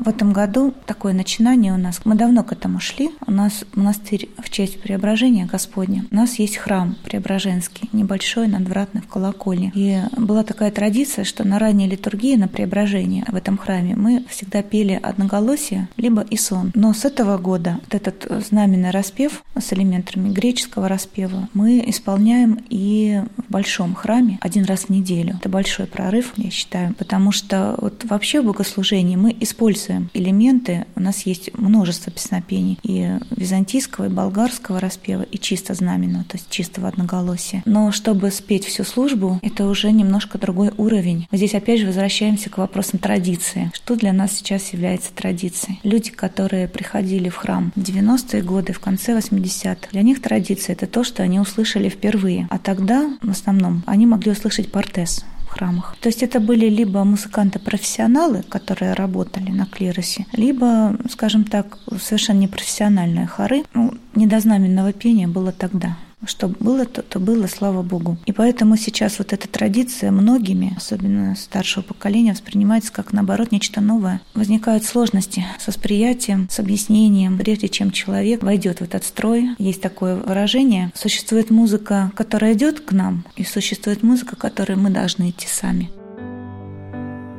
в 0.00 0.08
этом 0.08 0.32
году 0.32 0.74
такое 0.86 1.12
начинание 1.12 1.72
у 1.72 1.76
нас. 1.76 2.00
Мы 2.04 2.14
давно 2.14 2.42
к 2.42 2.52
этому 2.52 2.80
шли. 2.80 3.10
У 3.26 3.30
нас 3.30 3.64
монастырь 3.74 4.30
в 4.38 4.48
честь 4.50 4.80
Преображения 4.80 5.44
Господня. 5.44 6.06
У 6.10 6.14
нас 6.14 6.38
есть 6.38 6.56
храм 6.56 6.96
Преображенский, 7.04 7.88
небольшой, 7.92 8.48
надвратный 8.48 9.02
в 9.02 9.06
колокольне. 9.06 9.70
И 9.74 10.00
была 10.16 10.42
такая 10.42 10.70
традиция, 10.70 11.24
что 11.24 11.46
на 11.46 11.58
ранней 11.58 11.86
литургии, 11.86 12.36
на 12.36 12.48
Преображение 12.48 13.24
в 13.28 13.34
этом 13.34 13.58
храме 13.58 13.94
мы 13.94 14.24
всегда 14.28 14.62
пели 14.62 14.98
одноголосие, 15.00 15.88
либо 15.96 16.22
и 16.22 16.36
сон. 16.36 16.72
Но 16.74 16.94
с 16.94 17.04
этого 17.04 17.36
года 17.36 17.78
вот 17.82 17.94
этот 17.94 18.26
знаменный 18.46 18.90
распев 18.90 19.44
с 19.58 19.72
элементами 19.72 20.30
греческого 20.30 20.88
распева 20.88 21.48
мы 21.52 21.84
исполняем 21.86 22.58
и 22.70 23.22
в 23.36 23.52
большом 23.52 23.94
храме 23.94 24.38
один 24.40 24.64
раз 24.64 24.84
в 24.84 24.88
неделю. 24.88 25.36
Это 25.38 25.50
большой 25.50 25.86
прорыв, 25.86 26.32
я 26.36 26.50
считаю, 26.50 26.94
потому 26.94 27.32
что 27.32 27.76
вот 27.78 28.04
вообще 28.04 28.40
в 28.40 28.46
богослужении 28.46 29.16
мы 29.16 29.36
используем 29.40 29.89
используем 29.90 30.10
элементы. 30.14 30.86
У 30.96 31.00
нас 31.00 31.22
есть 31.26 31.50
множество 31.56 32.12
песнопений 32.12 32.78
и 32.82 33.18
византийского, 33.30 34.06
и 34.06 34.08
болгарского 34.08 34.80
распева, 34.80 35.22
и 35.22 35.38
чисто 35.38 35.74
знаменного, 35.74 36.24
то 36.24 36.36
есть 36.36 36.48
чистого 36.50 36.88
одноголосия. 36.88 37.62
Но 37.64 37.92
чтобы 37.92 38.30
спеть 38.30 38.64
всю 38.64 38.84
службу, 38.84 39.38
это 39.42 39.66
уже 39.66 39.90
немножко 39.92 40.38
другой 40.38 40.70
уровень. 40.76 41.26
Здесь 41.32 41.54
опять 41.54 41.80
же 41.80 41.86
возвращаемся 41.86 42.50
к 42.50 42.58
вопросам 42.58 42.98
традиции. 42.98 43.70
Что 43.74 43.96
для 43.96 44.12
нас 44.12 44.32
сейчас 44.32 44.72
является 44.72 45.12
традицией? 45.12 45.80
Люди, 45.82 46.10
которые 46.10 46.68
приходили 46.68 47.28
в 47.28 47.36
храм 47.36 47.72
в 47.74 47.80
90-е 47.80 48.42
годы, 48.42 48.72
в 48.72 48.80
конце 48.80 49.16
80-х, 49.16 49.88
для 49.92 50.02
них 50.02 50.22
традиция— 50.22 50.72
это 50.74 50.86
то, 50.86 51.04
что 51.04 51.22
они 51.22 51.40
услышали 51.40 51.88
впервые. 51.88 52.46
А 52.50 52.58
тогда, 52.58 53.10
в 53.22 53.30
основном, 53.30 53.82
они 53.86 54.06
могли 54.06 54.32
услышать 54.32 54.70
портес 54.70 55.24
храмах. 55.50 55.96
То 56.00 56.08
есть 56.08 56.22
это 56.22 56.40
были 56.40 56.66
либо 56.68 57.04
музыканты-профессионалы, 57.04 58.42
которые 58.42 58.94
работали 58.94 59.50
на 59.50 59.66
клиросе, 59.66 60.26
либо, 60.32 60.96
скажем 61.10 61.44
так, 61.44 61.78
совершенно 62.00 62.38
непрофессиональные 62.38 63.26
хоры. 63.26 63.64
Ну, 63.74 63.94
недознаменного 64.14 64.92
пения 64.92 65.28
было 65.28 65.52
тогда. 65.52 65.96
Что 66.26 66.48
было, 66.48 66.84
то, 66.84 67.02
то 67.02 67.18
было, 67.18 67.46
слава 67.46 67.82
Богу. 67.82 68.18
И 68.26 68.32
поэтому 68.32 68.76
сейчас 68.76 69.18
вот 69.18 69.32
эта 69.32 69.48
традиция 69.48 70.10
многими, 70.10 70.74
особенно 70.76 71.34
старшего 71.34 71.82
поколения, 71.82 72.32
воспринимается 72.32 72.92
как, 72.92 73.12
наоборот, 73.14 73.52
нечто 73.52 73.80
новое. 73.80 74.20
Возникают 74.34 74.84
сложности 74.84 75.44
с 75.58 75.66
восприятием, 75.66 76.46
с 76.50 76.58
объяснением. 76.58 77.38
Прежде 77.38 77.68
чем 77.68 77.90
человек 77.90 78.42
войдет 78.42 78.80
в 78.80 78.84
этот 78.84 79.04
строй, 79.04 79.50
есть 79.58 79.80
такое 79.80 80.16
выражение, 80.16 80.92
существует 80.94 81.50
музыка, 81.50 82.12
которая 82.14 82.52
идет 82.52 82.80
к 82.80 82.92
нам, 82.92 83.24
и 83.36 83.44
существует 83.44 84.02
музыка, 84.02 84.36
которой 84.36 84.76
мы 84.76 84.90
должны 84.90 85.30
идти 85.30 85.46
сами. 85.46 85.90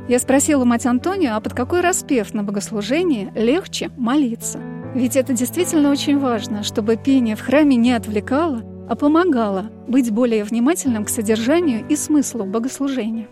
Я 0.08 0.18
спросила 0.18 0.64
мать 0.64 0.86
Антонию, 0.86 1.36
а 1.36 1.40
под 1.40 1.54
какой 1.54 1.80
распев 1.80 2.34
на 2.34 2.42
богослужении 2.42 3.32
легче 3.36 3.90
молиться? 3.96 4.58
Ведь 4.94 5.16
это 5.16 5.32
действительно 5.32 5.90
очень 5.90 6.18
важно, 6.18 6.64
чтобы 6.64 6.96
пение 6.96 7.36
в 7.36 7.40
храме 7.40 7.76
не 7.76 7.92
отвлекало, 7.92 8.62
а 8.88 8.96
помогала 8.96 9.66
быть 9.88 10.10
более 10.10 10.44
внимательным 10.44 11.04
к 11.04 11.08
содержанию 11.08 11.86
и 11.88 11.96
смыслу 11.96 12.44
богослужения. 12.44 13.28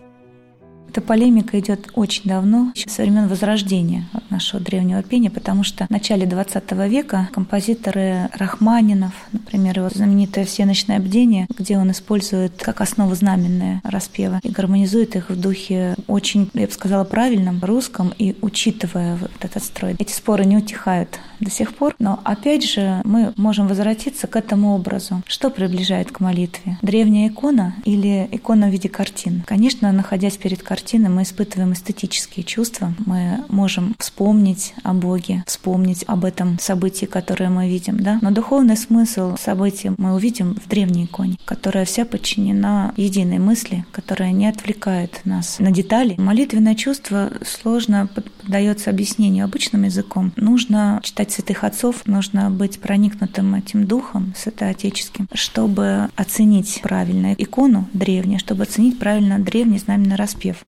Эта 0.91 0.99
полемика 0.99 1.57
идет 1.57 1.89
очень 1.95 2.23
давно, 2.25 2.73
еще 2.75 2.89
со 2.89 3.03
времен 3.03 3.29
Возрождения 3.29 4.09
нашего 4.29 4.61
древнего 4.61 5.01
пения, 5.01 5.29
потому 5.29 5.63
что 5.63 5.85
в 5.85 5.89
начале 5.89 6.25
XX 6.25 6.89
века 6.89 7.29
композиторы 7.31 8.29
Рахманинов, 8.33 9.13
например, 9.31 9.79
его 9.79 9.87
знаменитое 9.87 10.43
«Всеночное 10.43 10.99
бдение», 10.99 11.47
где 11.57 11.77
он 11.77 11.91
использует 11.91 12.61
как 12.61 12.81
основу 12.81 13.15
знаменные 13.15 13.79
распевы 13.85 14.41
и 14.43 14.49
гармонизует 14.49 15.15
их 15.15 15.29
в 15.29 15.39
духе 15.39 15.95
очень, 16.07 16.51
я 16.53 16.67
бы 16.67 16.73
сказала, 16.73 17.05
правильном 17.05 17.63
русском 17.63 18.13
и 18.17 18.35
учитывая 18.41 19.15
вот 19.15 19.31
этот 19.39 19.63
строй. 19.63 19.95
Эти 19.97 20.11
споры 20.11 20.43
не 20.43 20.57
утихают 20.57 21.19
до 21.39 21.49
сих 21.49 21.73
пор, 21.73 21.95
но 21.99 22.19
опять 22.25 22.69
же 22.69 23.01
мы 23.05 23.31
можем 23.37 23.67
возвратиться 23.67 24.27
к 24.27 24.35
этому 24.35 24.75
образу. 24.75 25.23
Что 25.25 25.49
приближает 25.49 26.11
к 26.11 26.19
молитве? 26.19 26.77
Древняя 26.81 27.29
икона 27.29 27.75
или 27.85 28.27
икона 28.29 28.67
в 28.67 28.71
виде 28.71 28.89
картин? 28.89 29.43
Конечно, 29.47 29.89
находясь 29.93 30.35
перед 30.35 30.61
картиной, 30.61 30.80
картины 30.81 31.09
мы 31.09 31.21
испытываем 31.21 31.73
эстетические 31.73 32.43
чувства. 32.43 32.95
Мы 33.05 33.43
можем 33.49 33.93
вспомнить 33.99 34.73
о 34.81 34.95
Боге, 34.95 35.43
вспомнить 35.45 36.03
об 36.07 36.25
этом 36.25 36.57
событии, 36.59 37.05
которое 37.05 37.51
мы 37.51 37.69
видим. 37.69 37.99
Да? 37.99 38.17
Но 38.23 38.31
духовный 38.31 38.75
смысл 38.75 39.35
события 39.37 39.93
мы 39.99 40.15
увидим 40.15 40.55
в 40.55 40.67
древней 40.67 41.05
иконе, 41.05 41.37
которая 41.45 41.85
вся 41.85 42.03
подчинена 42.03 42.93
единой 42.97 43.37
мысли, 43.37 43.85
которая 43.91 44.31
не 44.31 44.47
отвлекает 44.47 45.21
нас 45.23 45.59
на 45.59 45.69
детали. 45.69 46.15
Молитвенное 46.17 46.73
чувство 46.73 47.29
сложно 47.45 48.07
поддается 48.07 48.89
объяснению 48.89 49.45
обычным 49.45 49.83
языком. 49.83 50.33
Нужно 50.35 50.99
читать 51.03 51.31
святых 51.31 51.63
отцов, 51.63 52.07
нужно 52.07 52.49
быть 52.49 52.79
проникнутым 52.79 53.53
этим 53.53 53.85
духом 53.85 54.33
святоотеческим, 54.35 55.29
чтобы 55.31 56.09
оценить 56.15 56.79
правильно 56.81 57.33
икону 57.33 57.87
древнюю, 57.93 58.39
чтобы 58.39 58.63
оценить 58.63 58.97
правильно 58.97 59.37
древний 59.37 59.77
знаменный 59.77 60.15
распев. 60.15 60.65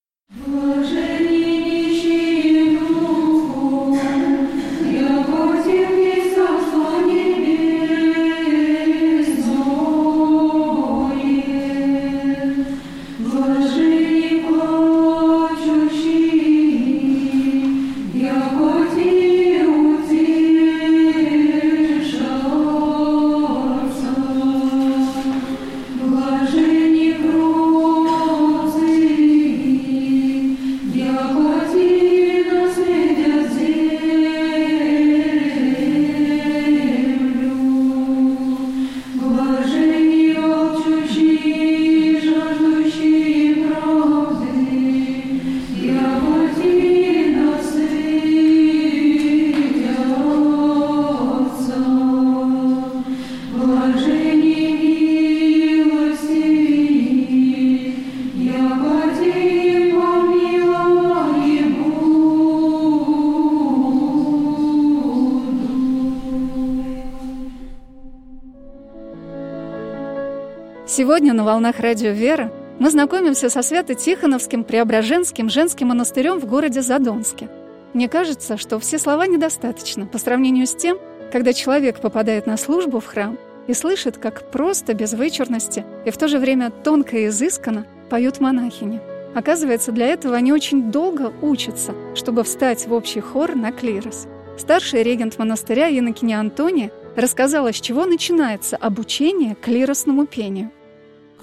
Сегодня 70.95 71.33
на 71.33 71.43
«Волнах 71.43 71.79
Радио 71.79 72.11
Вера» 72.11 72.53
мы 72.77 72.91
знакомимся 72.91 73.49
со 73.49 73.63
Свято-Тихоновским 73.63 74.63
Преображенским 74.63 75.49
женским 75.49 75.87
монастырем 75.87 76.39
в 76.39 76.45
городе 76.45 76.83
Задонске. 76.83 77.49
Мне 77.95 78.07
кажется, 78.07 78.57
что 78.57 78.77
все 78.77 78.99
слова 78.99 79.25
недостаточно 79.25 80.05
по 80.05 80.19
сравнению 80.19 80.67
с 80.67 80.75
тем, 80.75 80.99
когда 81.31 81.51
человек 81.51 81.99
попадает 81.99 82.45
на 82.45 82.57
службу 82.57 82.99
в 82.99 83.07
храм 83.07 83.39
и 83.65 83.73
слышит, 83.73 84.19
как 84.19 84.51
просто, 84.51 84.93
без 84.93 85.13
вычурности 85.13 85.83
и 86.05 86.11
в 86.11 86.17
то 86.17 86.27
же 86.27 86.37
время 86.37 86.69
тонко 86.69 87.17
и 87.17 87.25
изысканно 87.25 87.87
поют 88.11 88.39
монахини. 88.39 89.01
Оказывается, 89.33 89.91
для 89.91 90.05
этого 90.05 90.35
они 90.35 90.53
очень 90.53 90.91
долго 90.91 91.33
учатся, 91.41 91.95
чтобы 92.13 92.43
встать 92.43 92.85
в 92.85 92.93
общий 92.93 93.19
хор 93.19 93.55
на 93.55 93.71
клирос. 93.71 94.27
Старший 94.59 95.01
регент 95.01 95.39
монастыря 95.39 95.89
Иннокене 95.89 96.39
Антония 96.39 96.91
рассказала, 97.15 97.73
с 97.73 97.81
чего 97.81 98.05
начинается 98.05 98.77
обучение 98.77 99.55
клиросному 99.59 100.27
пению– 100.27 100.69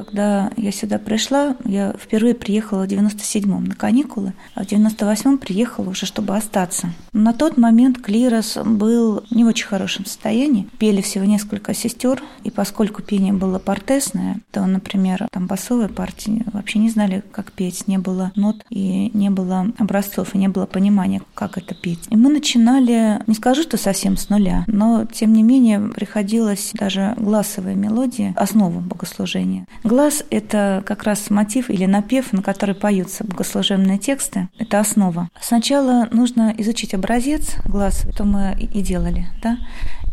когда 0.01 0.51
я 0.57 0.73
сюда 0.73 0.99
пришла, 0.99 1.57
я 1.67 1.93
впервые 1.93 2.35
приехала 2.35 2.87
в 2.87 2.89
97-м 2.89 3.65
на 3.65 3.75
каникулы, 3.75 4.33
а 4.55 4.65
в 4.65 4.67
98-м 4.67 5.37
приехала 5.37 5.91
уже, 5.91 6.07
чтобы 6.07 6.35
остаться. 6.35 6.89
На 7.13 7.35
тот 7.35 7.59
момент 7.59 8.01
клирос 8.01 8.57
был 8.65 9.23
не 9.31 9.45
в 9.45 9.49
очень 9.49 9.67
хорошем 9.67 10.07
состоянии. 10.07 10.67
Пели 10.79 11.03
всего 11.03 11.27
несколько 11.27 11.75
сестер, 11.75 12.23
и 12.45 12.51
поскольку 12.51 13.03
пение 13.03 13.35
было 13.35 13.59
портесное, 13.59 14.41
то, 14.53 14.65
например, 14.65 15.29
там 15.31 15.47
басовые 15.47 15.91
партии 15.91 16.47
вообще 16.51 16.79
не 16.79 16.89
знали, 16.89 17.23
как 17.31 17.53
петь, 17.53 17.87
не 17.87 17.99
было 17.99 18.33
нот 18.37 18.65
и 18.71 19.11
не 19.13 19.29
было 19.29 19.67
образцов, 19.77 20.35
и 20.35 20.39
не 20.39 20.49
было 20.49 20.65
понимания, 20.65 21.21
как 21.35 21.59
это 21.59 21.75
петь. 21.75 22.07
И 22.09 22.17
мы 22.17 22.31
начинали, 22.31 23.23
не 23.27 23.35
скажу, 23.35 23.63
что 23.63 23.77
совсем 23.77 24.17
с 24.17 24.31
нуля, 24.31 24.65
но, 24.67 25.05
тем 25.05 25.35
не 25.35 25.43
менее, 25.43 25.79
приходилось 25.95 26.71
даже 26.73 27.15
гласовые 27.19 27.77
мелодии, 27.77 28.33
основу 28.37 28.81
богослужения, 28.81 29.67
Глаз– 29.91 30.23
это 30.31 30.85
как 30.87 31.03
раз 31.03 31.31
мотив 31.31 31.69
или 31.69 31.85
напев, 31.85 32.33
на 32.33 32.43
который 32.43 32.77
поются 32.77 33.25
богослужебные 33.25 33.99
тексты. 33.99 34.49
Это 34.57 34.79
основа. 34.79 35.29
Сначала 35.41 36.07
нужно 36.13 36.55
изучить 36.59 36.95
образец 36.95 37.57
глаз, 37.65 38.07
что 38.15 38.23
мы 38.23 38.57
и 38.57 38.83
делали, 38.83 39.27
да, 39.43 39.59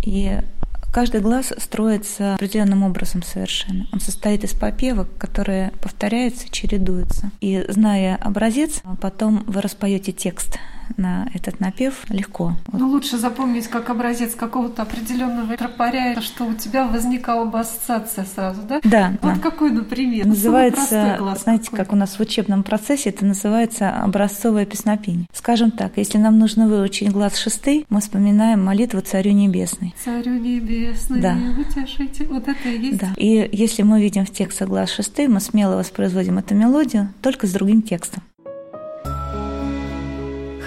и 0.02 0.40
Каждый 0.92 1.22
глаз 1.22 1.54
строится 1.58 2.36
определенным 2.36 2.82
образом 2.82 3.22
совершенно. 3.22 3.86
Он 3.94 4.00
состоит 4.00 4.44
из 4.44 4.54
попевок, 4.54 5.10
которые 5.20 5.72
повторяются, 5.80 6.50
чередуются. 6.50 7.30
И 7.40 7.64
зная 7.68 8.16
образец, 8.16 8.82
потом 9.00 9.44
вы 9.46 9.62
распоете 9.62 10.12
текст 10.12 10.58
на 10.98 11.30
этот 11.34 11.60
напев 11.60 12.06
легко. 12.10 12.54
Ну, 12.72 12.88
лучше 12.88 13.18
запомнить 13.18 13.68
как 13.68 13.90
образец 13.90 14.36
какого-то 14.36 14.82
определенного 14.84 15.58
тропаря, 15.58 16.22
что 16.22 16.46
у 16.46 16.54
тебя 16.54 16.88
возникала 16.88 17.46
бы 17.46 17.60
ассоциация 17.60 18.26
сразу, 18.26 18.62
да? 18.62 18.80
Да. 18.84 19.14
Вот 19.22 19.36
да. 19.36 19.40
какой, 19.40 19.72
например? 19.72 20.26
Называется, 20.26 21.18
знаете, 21.42 21.66
какой? 21.66 21.78
как 21.80 21.94
у 21.94 21.96
нас 21.96 22.18
в 22.18 22.20
учебном 22.20 22.64
процессе, 22.64 23.10
это 23.10 23.26
называется 23.26 23.90
образцовое 23.90 24.66
песнопение. 24.66 25.28
Скажем 25.34 25.72
так, 25.72 25.94
если 25.98 26.18
нам 26.18 26.40
нужно 26.40 26.68
выучить 26.68 27.12
глаз 27.12 27.38
шестый, 27.38 27.86
мы 27.90 28.02
вспоминаем 28.02 28.64
молитву 28.64 29.02
Царю 29.02 29.32
Небесный. 29.32 29.94
Царю 30.04 30.40
Небесный, 30.40 31.22
да. 31.22 31.38
утешите. 31.58 32.26
Вот 32.26 32.48
это 32.48 32.70
и 32.70 32.80
есть. 32.80 33.00
Да. 33.00 33.14
И 33.18 33.50
если 33.52 33.84
мы 33.84 34.02
видим 34.02 34.26
в 34.26 34.32
тексте 34.32 34.66
глаз 34.66 34.92
шестый, 34.92 35.28
мы 35.28 35.40
смело 35.40 35.76
воспроизводим 35.76 36.38
эту 36.38 36.56
мелодию, 36.56 37.10
только 37.22 37.48
с 37.48 37.52
другим 37.52 37.82
текстом. 37.82 38.24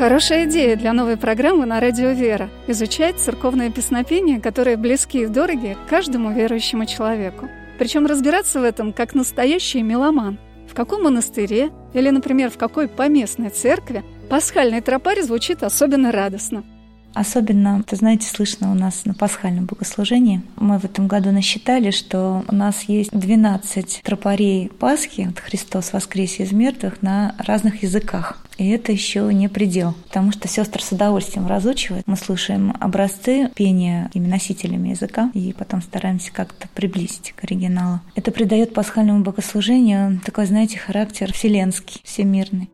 Хорошая 0.01 0.47
идея 0.47 0.77
для 0.77 0.95
новой 0.95 1.19
программы 1.19 1.67
на 1.67 1.79
радио 1.79 2.13
«Вера»– 2.13 2.49
изучать 2.67 3.19
церковные 3.19 3.71
песнопения, 3.71 4.41
которые 4.41 4.79
близки 4.79 5.19
и 5.19 5.27
дороги 5.27 5.77
каждому 5.91 6.33
верующему 6.33 6.87
человеку. 6.87 7.51
Причем 7.79 8.07
разбираться 8.07 8.61
в 8.61 8.65
этом 8.65 8.95
как 8.95 9.15
настоящий 9.15 9.83
меломан. 9.83 10.39
в 10.67 10.75
каком 10.75 11.03
монастыре 11.03 11.69
или, 11.93 12.09
например, 12.09 12.49
в 12.49 12.57
какой 12.57 12.89
поместной 12.89 13.51
церкви 13.51 14.03
пасхальный 14.31 14.81
тропарь 14.81 15.21
звучит 15.21 15.63
особенно 15.63 16.13
радостно. 16.13 16.65
Особенно, 17.15 17.83
ты 17.83 17.97
знаете, 17.97 18.29
слышно 18.29 18.71
у 18.71 18.75
нас 18.75 19.05
на 19.05 19.15
пасхальном 19.15 19.67
богослужении. 19.67 20.43
Мы 20.57 20.79
в 20.79 20.85
этом 20.85 21.09
году 21.09 21.33
насчитали, 21.33 21.91
что 21.91 22.45
у 22.47 22.55
нас 22.55 22.83
есть 22.85 23.11
12 23.13 24.01
тропарей 24.03 24.69
Пасхи, 24.69 25.27
вот 25.27 25.39
Христос 25.39 25.93
воскресе 25.93 26.45
из 26.45 26.53
мертвых, 26.53 27.03
на 27.03 27.35
разных 27.39 27.83
языках. 27.83 28.39
И 28.61 28.69
это 28.69 28.93
еще 28.93 29.33
не 29.33 29.49
предел, 29.49 29.95
потому 30.09 30.33
что 30.33 30.47
сестры 30.47 30.83
с 30.83 30.93
удовольствием 30.93 31.47
разучивают. 31.47 32.07
Мы 32.07 32.17
слушаем 32.17 32.77
образцы 32.79 33.51
пения 33.55 34.11
ими 34.13 34.27
носителями 34.27 34.91
языка 34.91 35.31
и 35.33 35.55
потом 35.55 35.81
стараемся 35.81 36.31
как-то 36.31 36.69
приблизить 36.75 37.33
к 37.33 37.45
оригиналу. 37.45 38.01
Это 38.15 38.31
придает 38.31 38.75
пасхальному 38.75 39.25
богослужению 39.25 40.21
такой, 40.27 40.45
знаете, 40.45 40.79
характер 40.79 41.33
вселенский, 41.33 42.03
всемирный. 42.05 42.69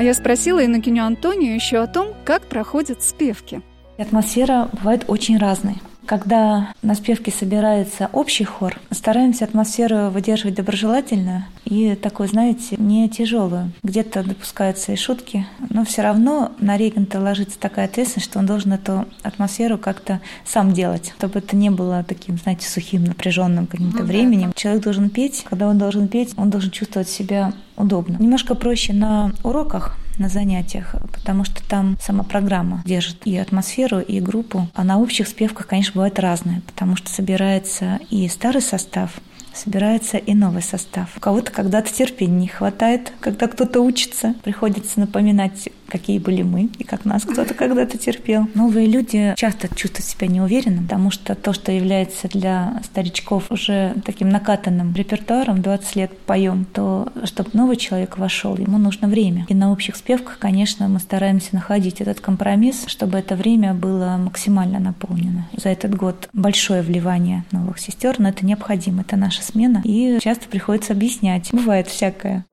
А 0.00 0.02
я 0.02 0.14
спросила 0.14 0.64
Иннокеню 0.64 1.04
Антонию 1.04 1.54
еще 1.54 1.76
о 1.76 1.86
том, 1.86 2.14
как 2.24 2.46
проходят 2.46 3.02
спевки. 3.02 3.60
Атмосфера 3.98 4.70
бывает 4.72 5.04
очень 5.08 5.36
разной. 5.36 5.74
Когда 6.10 6.72
на 6.82 6.96
спевке 6.96 7.30
собирается 7.30 8.10
общий 8.12 8.42
хор, 8.42 8.76
стараемся 8.90 9.44
атмосферу 9.44 10.10
выдерживать 10.10 10.56
доброжелательную 10.56 11.44
и 11.64 11.94
такой, 11.94 12.26
знаете, 12.26 12.74
не 12.78 13.08
тяжелую. 13.08 13.70
Где-то 13.84 14.24
допускаются 14.24 14.90
и 14.90 14.96
шутки, 14.96 15.46
но 15.68 15.84
все 15.84 16.02
равно 16.02 16.50
на 16.58 16.76
регента 16.76 17.20
ложится 17.20 17.60
такая 17.60 17.84
ответственность, 17.84 18.28
что 18.28 18.40
он 18.40 18.46
должен 18.46 18.72
эту 18.72 19.06
атмосферу 19.22 19.78
как-то 19.78 20.20
сам 20.44 20.72
делать, 20.72 21.14
чтобы 21.16 21.38
это 21.38 21.54
не 21.54 21.70
было 21.70 22.02
таким, 22.02 22.38
знаете, 22.38 22.68
сухим, 22.68 23.04
напряженным 23.04 23.68
каким-то 23.68 23.98
ну, 23.98 24.04
временем. 24.04 24.48
Да. 24.48 24.54
Человек 24.56 24.82
должен 24.82 25.10
петь, 25.10 25.44
когда 25.48 25.68
он 25.68 25.78
должен 25.78 26.08
петь, 26.08 26.32
он 26.36 26.50
должен 26.50 26.72
чувствовать 26.72 27.08
себя 27.08 27.52
удобно. 27.76 28.16
Немножко 28.18 28.56
проще 28.56 28.92
на 28.94 29.30
уроках, 29.44 29.96
на 30.20 30.28
занятиях, 30.28 30.94
потому 31.12 31.44
что 31.44 31.66
там 31.68 31.96
сама 32.00 32.22
программа 32.22 32.82
держит 32.84 33.26
и 33.26 33.36
атмосферу, 33.36 33.98
и 33.98 34.20
группу. 34.20 34.68
А 34.74 34.84
на 34.84 35.00
общих 35.00 35.26
спевках, 35.26 35.66
конечно, 35.66 35.94
бывает 35.94 36.18
разное, 36.18 36.62
потому 36.66 36.94
что 36.94 37.10
собирается 37.10 37.98
и 38.10 38.28
старый 38.28 38.62
состав, 38.62 39.10
собирается 39.52 40.16
и 40.16 40.34
новый 40.34 40.62
состав. 40.62 41.08
У 41.16 41.20
кого-то 41.20 41.50
когда-то 41.50 41.92
терпения 41.92 42.40
не 42.40 42.48
хватает, 42.48 43.12
когда 43.20 43.48
кто-то 43.48 43.80
учится. 43.80 44.34
Приходится 44.44 45.00
напоминать 45.00 45.68
какие 45.90 46.18
были 46.18 46.42
мы 46.42 46.70
и 46.78 46.84
как 46.84 47.04
нас 47.04 47.22
кто-то 47.22 47.54
когда-то 47.54 47.98
терпел. 47.98 48.48
Новые 48.54 48.86
люди 48.86 49.34
часто 49.36 49.68
чувствуют 49.74 50.06
себя 50.06 50.26
неуверенным, 50.28 50.84
потому 50.84 51.10
что 51.10 51.34
то, 51.34 51.52
что 51.52 51.72
является 51.72 52.28
для 52.28 52.80
старичков 52.84 53.50
уже 53.50 53.94
таким 54.04 54.30
накатанным 54.30 54.94
репертуаром, 54.94 55.62
20 55.62 55.96
лет 55.96 56.18
поем, 56.18 56.66
то 56.72 57.12
чтобы 57.24 57.50
новый 57.52 57.76
человек 57.76 58.18
вошел, 58.18 58.56
ему 58.56 58.78
нужно 58.78 59.08
время. 59.08 59.46
И 59.48 59.54
на 59.54 59.72
общих 59.72 59.96
спевках, 59.96 60.38
конечно, 60.38 60.88
мы 60.88 60.98
стараемся 60.98 61.54
находить 61.54 62.00
этот 62.00 62.20
компромисс, 62.20 62.84
чтобы 62.86 63.18
это 63.18 63.34
время 63.34 63.74
было 63.74 64.16
максимально 64.18 64.78
наполнено. 64.78 65.48
За 65.56 65.68
этот 65.68 65.94
год 65.94 66.28
большое 66.32 66.82
вливание 66.82 67.44
новых 67.52 67.78
сестер, 67.78 68.16
но 68.18 68.28
это 68.28 68.46
необходимо, 68.46 69.02
это 69.02 69.16
наша 69.16 69.42
смена. 69.42 69.82
И 69.84 70.18
часто 70.20 70.48
приходится 70.48 70.92
объяснять. 70.92 71.50
Бывает 71.52 71.88
всякое. 71.88 72.44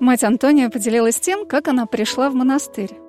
Мать 0.00 0.22
Антония 0.22 0.70
поделилась 0.70 1.18
тем, 1.18 1.46
как 1.46 1.68
она 1.68 1.86
пришла 1.86 2.30
в 2.30 2.34
монастырь. 2.34 3.07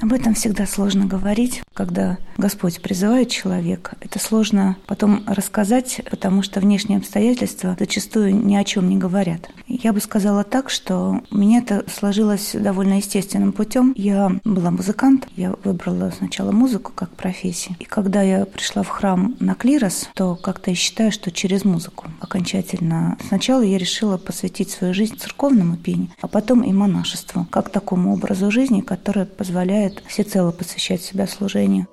Об 0.00 0.12
этом 0.12 0.34
всегда 0.34 0.64
сложно 0.64 1.06
говорить, 1.06 1.62
когда 1.74 2.18
Господь 2.36 2.80
призывает 2.80 3.30
человека. 3.30 3.96
Это 4.00 4.20
сложно 4.20 4.76
потом 4.86 5.24
рассказать, 5.26 6.00
потому 6.08 6.42
что 6.42 6.60
внешние 6.60 6.98
обстоятельства 6.98 7.76
зачастую 7.78 8.36
ни 8.36 8.54
о 8.54 8.62
чем 8.62 8.88
не 8.88 8.96
говорят. 8.96 9.50
Я 9.66 9.92
бы 9.92 10.00
сказала 10.00 10.44
так, 10.44 10.70
что 10.70 11.20
у 11.32 11.36
меня 11.36 11.58
это 11.58 11.84
сложилось 11.92 12.52
довольно 12.54 12.94
естественным 12.94 13.52
путем. 13.52 13.92
Я 13.96 14.30
была 14.44 14.70
музыкант, 14.70 15.26
я 15.34 15.54
выбрала 15.64 16.12
сначала 16.16 16.52
музыку 16.52 16.92
как 16.94 17.10
профессию. 17.10 17.74
И 17.80 17.84
когда 17.84 18.22
я 18.22 18.46
пришла 18.46 18.84
в 18.84 18.88
храм 18.88 19.34
на 19.40 19.56
клирос, 19.56 20.08
то 20.14 20.36
как-то 20.36 20.70
я 20.70 20.76
считаю, 20.76 21.10
что 21.10 21.32
через 21.32 21.64
музыку 21.64 22.06
окончательно. 22.20 23.18
Сначала 23.26 23.62
я 23.62 23.78
решила 23.78 24.16
посвятить 24.16 24.70
свою 24.70 24.94
жизнь 24.94 25.16
церковному 25.16 25.76
пению, 25.76 26.10
а 26.20 26.28
потом 26.28 26.62
и 26.62 26.72
монашеству, 26.72 27.48
как 27.50 27.70
такому 27.70 28.12
образу 28.12 28.52
жизни, 28.52 28.80
который 28.80 29.26
позволяет 29.26 29.87
позволяет 29.88 30.02
всецело 30.06 30.50
посвящать 30.50 31.02
себя 31.02 31.26
служению. 31.26 31.86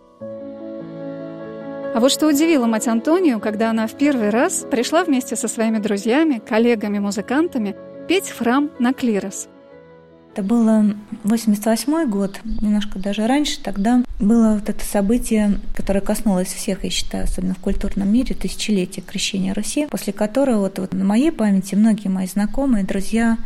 А 1.93 1.99
вот 1.99 2.11
что 2.11 2.27
удивило 2.27 2.65
мать 2.65 2.87
Антонию, 2.87 3.39
когда 3.39 3.69
она 3.69 3.87
в 3.87 3.93
первый 3.93 4.29
раз 4.29 4.65
пришла 4.69 5.05
вместе 5.05 5.35
со 5.35 5.47
своими 5.47 5.77
друзьями, 5.77 6.41
коллегами-музыкантами 6.45 7.75
петь 8.07 8.27
в 8.27 8.37
храм 8.37 8.69
на 8.79 8.93
клирос. 8.93 9.47
Это 10.33 10.43
было 10.43 10.83
88 11.23 12.09
год, 12.09 12.41
немножко 12.43 12.99
даже 12.99 13.25
раньше. 13.25 13.63
Тогда 13.63 14.03
было 14.19 14.55
вот 14.55 14.67
это 14.67 14.83
событие, 14.83 15.61
которое 15.73 16.01
коснулось 16.01 16.49
всех, 16.49 16.83
я 16.83 16.89
считаю, 16.89 17.23
особенно 17.23 17.53
в 17.53 17.59
культурном 17.59 18.11
мире, 18.11 18.35
тысячелетие 18.35 19.01
крещения 19.01 19.53
Руси, 19.53 19.87
после 19.89 20.11
которого 20.11 20.59
вот, 20.59 20.79
вот 20.79 20.93
на 20.93 21.05
моей 21.05 21.31
памяти 21.31 21.75
многие 21.75 22.09
мои 22.09 22.27
знакомые, 22.27 22.83
друзья 22.83 23.37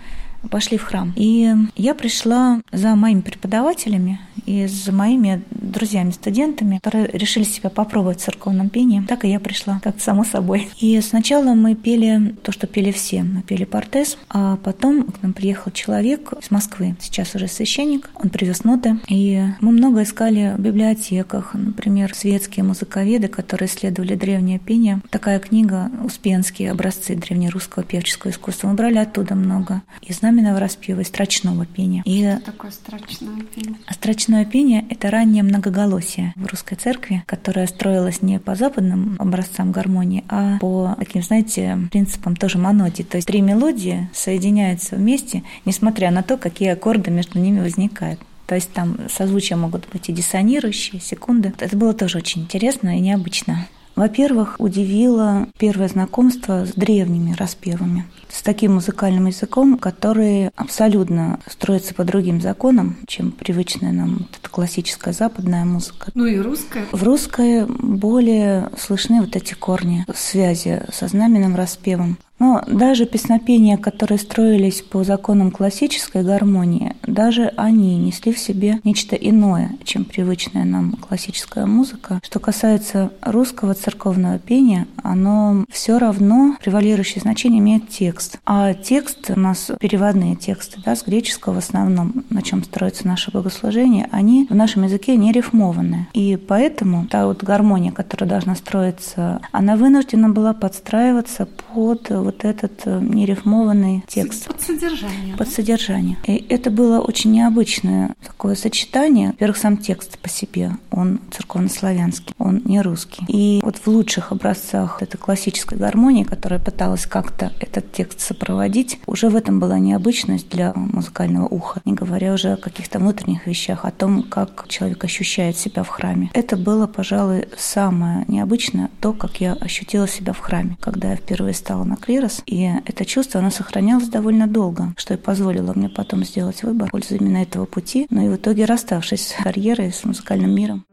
пошли 0.50 0.78
в 0.78 0.84
храм. 0.84 1.14
И 1.16 1.54
я 1.76 1.96
пришла 1.96 2.62
за 2.72 2.96
моими 2.96 3.22
преподавателями 3.22 4.20
и 4.46 4.68
за 4.68 4.92
моими 4.92 5.44
друзьями-студентами, 5.52 6.80
которые 6.82 7.08
решили 7.14 7.44
себя 7.44 7.70
попробовать 7.70 8.20
в 8.20 8.24
церковном 8.24 8.70
пении. 8.70 9.04
Так 9.08 9.26
и 9.26 9.30
я 9.30 9.40
пришла, 9.40 9.80
как 9.84 10.00
само 10.00 10.24
собой. 10.24 10.70
И 10.80 11.00
сначала 11.02 11.54
мы 11.54 11.76
пели 11.76 12.36
то, 12.44 12.52
что 12.52 12.68
пели 12.68 12.92
все. 12.92 13.24
Мы 13.24 13.42
пели 13.42 13.66
портес, 13.66 14.18
а 14.30 14.58
потом 14.58 15.04
к 15.04 15.22
нам 15.22 15.34
приехал 15.34 15.72
человек 15.72 16.34
из 16.42 16.52
Москвы, 16.52 16.96
сейчас 17.00 17.36
уже 17.36 17.48
священник. 17.48 18.10
Он 18.16 18.30
привез 18.30 18.64
ноты, 18.64 18.98
и 19.08 19.44
мы 19.62 19.72
много 19.72 20.04
искали 20.04 20.56
в 20.58 20.62
библиотеках, 20.62 21.54
например, 21.54 22.16
светские 22.16 22.64
музыковеды, 22.64 23.28
которые 23.28 23.68
исследовали 23.68 24.16
древнее 24.16 24.60
пение. 24.60 25.02
Такая 25.10 25.40
книга 25.40 25.92
«Успенские 26.04 26.72
образцы 26.72 27.16
древнерусского 27.16 27.84
певческого 27.84 28.32
искусства». 28.32 28.70
Мы 28.70 28.74
брали 28.74 28.98
оттуда 28.98 29.36
много. 29.36 29.82
И 30.02 30.14
знаем, 30.14 30.29
знаменного 30.30 30.60
распева 30.60 31.02
и 31.02 31.04
строчного 31.04 31.66
пения. 31.66 32.04
И 32.06 32.22
Что 32.22 32.52
такое 32.52 32.72
строчное 32.72 33.42
пение? 33.56 33.80
Строчное 33.90 34.46
пение– 34.46 34.86
это 34.90 35.10
раннее 35.10 35.42
многоголосие 35.42 36.34
в 36.36 36.46
русской 36.46 36.76
церкви, 36.76 37.24
которое 37.26 37.66
строилось 37.66 38.22
не 38.22 38.40
по 38.40 38.54
западным 38.56 39.16
образцам 39.18 39.72
гармонии, 39.72 40.24
а 40.30 40.60
по 40.60 40.96
таким, 41.00 41.24
знаете, 41.24 41.78
принципам 41.92 42.36
тоже 42.36 42.60
монодии. 42.60 43.04
То 43.04 43.18
есть 43.18 43.28
три 43.28 43.42
мелодии 43.42 44.08
соединяются 44.14 44.96
вместе, 44.96 45.44
несмотря 45.66 46.12
на 46.12 46.22
то, 46.22 46.38
какие 46.38 46.70
аккорды 46.70 47.10
между 47.10 47.40
ними 47.40 47.60
возникают. 47.60 48.20
То 48.46 48.56
есть 48.56 48.72
там 48.72 48.98
созвучия 49.10 49.58
могут 49.58 49.88
быть 49.92 50.10
и 50.10 50.14
диссонирующие, 50.14 51.02
секунды. 51.02 51.54
Это 51.60 51.76
было 51.76 51.94
тоже 51.94 52.20
очень 52.20 52.44
интересно 52.44 52.98
и 52.98 53.00
необычно. 53.00 53.68
Во-первых, 54.00 54.56
удивило 54.60 55.50
первое 55.58 55.90
знакомство 55.90 56.66
с 56.66 56.72
древними 56.72 57.36
распевами, 57.38 58.06
с 58.30 58.42
таким 58.42 58.76
музыкальным 58.76 59.26
языком, 59.26 59.78
который 59.78 60.52
абсолютно 60.56 61.42
строится 61.46 61.94
по 61.94 62.06
другим 62.06 62.40
законам, 62.40 62.96
чем 63.08 63.34
привычная 63.34 63.92
нам 63.92 64.20
вот 64.20 64.40
эта 64.40 64.50
классическая 64.50 65.12
западная 65.12 65.66
музыка. 65.66 66.12
Ну 66.14 66.26
и 66.28 66.38
русская. 66.40 66.86
В 66.94 67.04
русской 67.04 67.66
более 67.66 68.70
слышны 68.78 69.20
вот 69.20 69.36
эти 69.36 69.54
корни 69.54 70.06
связи 70.16 70.82
со 70.94 71.10
знаменным 71.10 71.58
распевом. 71.58 72.18
Но 72.40 72.64
даже 72.68 73.06
песнопения, 73.06 73.78
которые 73.78 74.18
строились 74.18 74.82
по 74.82 75.04
законам 75.04 75.52
классической 75.52 76.24
гармонии, 76.24 76.96
даже 77.04 77.54
они 77.58 77.98
несли 77.98 78.34
в 78.34 78.40
себе 78.40 78.80
нечто 78.84 79.16
иное, 79.16 79.72
чем 79.84 80.06
привычная 80.06 80.64
нам 80.64 80.94
классическая 80.94 81.66
музыка. 81.66 82.20
Что 82.24 82.40
касается 82.40 83.12
русского 83.22 83.74
церковного 83.74 84.40
пения, 84.40 84.88
оно 85.04 85.66
все 85.70 85.98
равно 85.98 86.56
превалирующее 86.62 87.22
значение 87.22 87.60
имеет 87.60 87.90
текст. 87.90 88.40
А 88.46 88.74
текст 88.74 89.30
у 89.30 89.40
нас 89.40 89.72
переводные 89.80 90.36
тексты, 90.36 90.80
да, 90.84 90.96
с 90.96 91.04
греческого 91.04 91.56
в 91.56 91.58
основном, 91.58 92.24
на 92.30 92.42
чем 92.42 92.64
строится 92.64 93.08
наше 93.08 93.32
богослужение, 93.32 94.08
они 94.12 94.48
в 94.50 94.56
нашем 94.56 94.84
языке 94.84 95.18
не 95.18 95.32
рифмованные. 95.32 96.08
И 96.14 96.38
поэтому 96.38 97.06
та 97.08 97.28
вот 97.28 97.44
гармония, 97.44 97.92
которая 97.92 98.30
должна 98.30 98.56
строиться, 98.56 99.42
она 99.52 99.76
вынуждена 99.76 100.30
была 100.30 100.54
подстраиваться 100.54 101.48
под 101.74 102.10
вот 102.30 102.46
этот 102.46 102.82
э, 102.86 103.00
нерифмованный 103.02 104.04
текст. 104.08 104.46
Под 104.46 104.62
содержание. 104.62 105.36
Под 105.36 105.50
содержание. 105.50 106.18
И 106.26 106.46
это 106.50 106.70
было 106.70 107.00
очень 107.00 107.32
необычное 107.32 108.16
такое 108.26 108.56
сочетание. 108.56 109.30
Во-первых, 109.30 109.58
сам 109.58 109.78
текст 109.78 110.20
по 110.20 110.30
себе, 110.30 110.72
он 110.92 111.20
церковнославянский. 111.32 112.34
Он 112.38 112.62
не 112.66 112.82
русский. 112.82 113.26
И 113.28 113.62
вот 113.64 113.78
в 113.78 113.88
лучших 113.88 114.32
образцах 114.32 115.02
этой 115.02 115.18
классической 115.18 115.78
гармонии, 115.78 116.24
которая 116.24 116.60
пыталась 116.60 117.06
как-то 117.06 117.52
этот 117.60 117.92
текст 117.92 118.22
сопроводить, 118.22 119.00
уже 119.08 119.30
в 119.30 119.36
этом 119.36 119.60
была 119.60 119.80
необычность 119.80 120.50
для 120.50 120.74
музыкального 120.76 121.48
уха, 121.48 121.82
не 121.86 121.94
говоря 121.94 122.34
уже 122.34 122.54
о 122.54 122.58
каких-то 122.58 123.00
внутренних 123.00 123.48
вещах, 123.48 123.86
о 123.86 123.92
том, 123.92 124.24
как 124.24 124.66
человек 124.68 125.04
ощущает 125.04 125.58
себя 125.58 125.84
в 125.84 125.88
храме. 125.88 126.30
Это 126.34 126.58
было, 126.58 126.86
пожалуй, 126.86 127.48
самое 127.58 128.26
необычное, 128.28 128.90
то, 129.02 129.14
как 129.14 129.42
я 129.42 129.54
ощутила 129.54 130.08
себя 130.08 130.34
в 130.34 130.40
храме, 130.40 130.78
когда 130.80 131.12
я 131.12 131.16
впервые 131.16 131.54
стала 131.54 131.84
на 131.84 131.96
клирос. 132.20 132.42
И 132.46 132.70
это 132.86 133.06
чувство, 133.06 133.40
оно 133.40 133.50
сохранялось 133.50 134.08
довольно 134.08 134.48
долго, 134.48 134.94
что 134.98 135.14
и 135.14 135.18
позволило 135.18 135.74
мне 135.74 135.90
потом 135.90 136.24
сделать 136.24 136.64
выбор 136.64 136.88
в 136.88 136.92
пользу 136.92 137.16
именно 137.16 137.38
этого 137.38 137.66
пути, 137.66 138.08
но 138.10 138.24
и 138.24 138.30
в 138.30 138.36
итоге 138.36 138.66
расставшись 138.66 139.28
с 139.28 139.44
карьерой, 139.44 139.92
с 139.92 140.04
музыкальным 140.04 140.54
миром. 140.54 140.86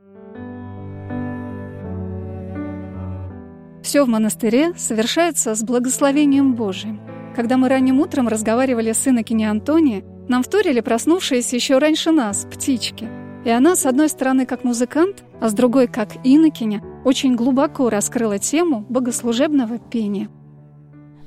Все 3.83 4.05
в 4.05 4.09
монастыре 4.09 4.73
совершается 4.77 5.55
с 5.55 5.63
благословением 5.63 6.55
Божиим. 6.55 7.01
Когда 7.37 7.57
мы 7.57 7.69
ранним 7.69 8.01
утром 8.01 8.29
разговаривали 8.29 8.93
с 8.93 9.07
инокиней 9.07 9.49
Антонией, 9.49 10.05
нам 10.29 10.43
вторили 10.43 10.81
проснувшиеся 10.81 11.55
еще 11.55 11.79
раньше 11.79 12.11
нас 12.11 12.47
птички. 12.51 13.09
И 13.45 13.51
она, 13.51 13.77
с 13.77 13.87
одной 13.87 14.09
стороны, 14.09 14.45
как 14.45 14.65
музыкант, 14.65 15.23
а 15.41 15.49
с 15.49 15.53
другой, 15.53 15.87
как 15.87 16.17
инокиня, 16.25 16.83
очень 17.05 17.37
глубоко 17.37 17.89
раскрыла 17.89 18.41
тему 18.41 18.85
богослужебного 18.89 19.79
пения. 19.79 20.29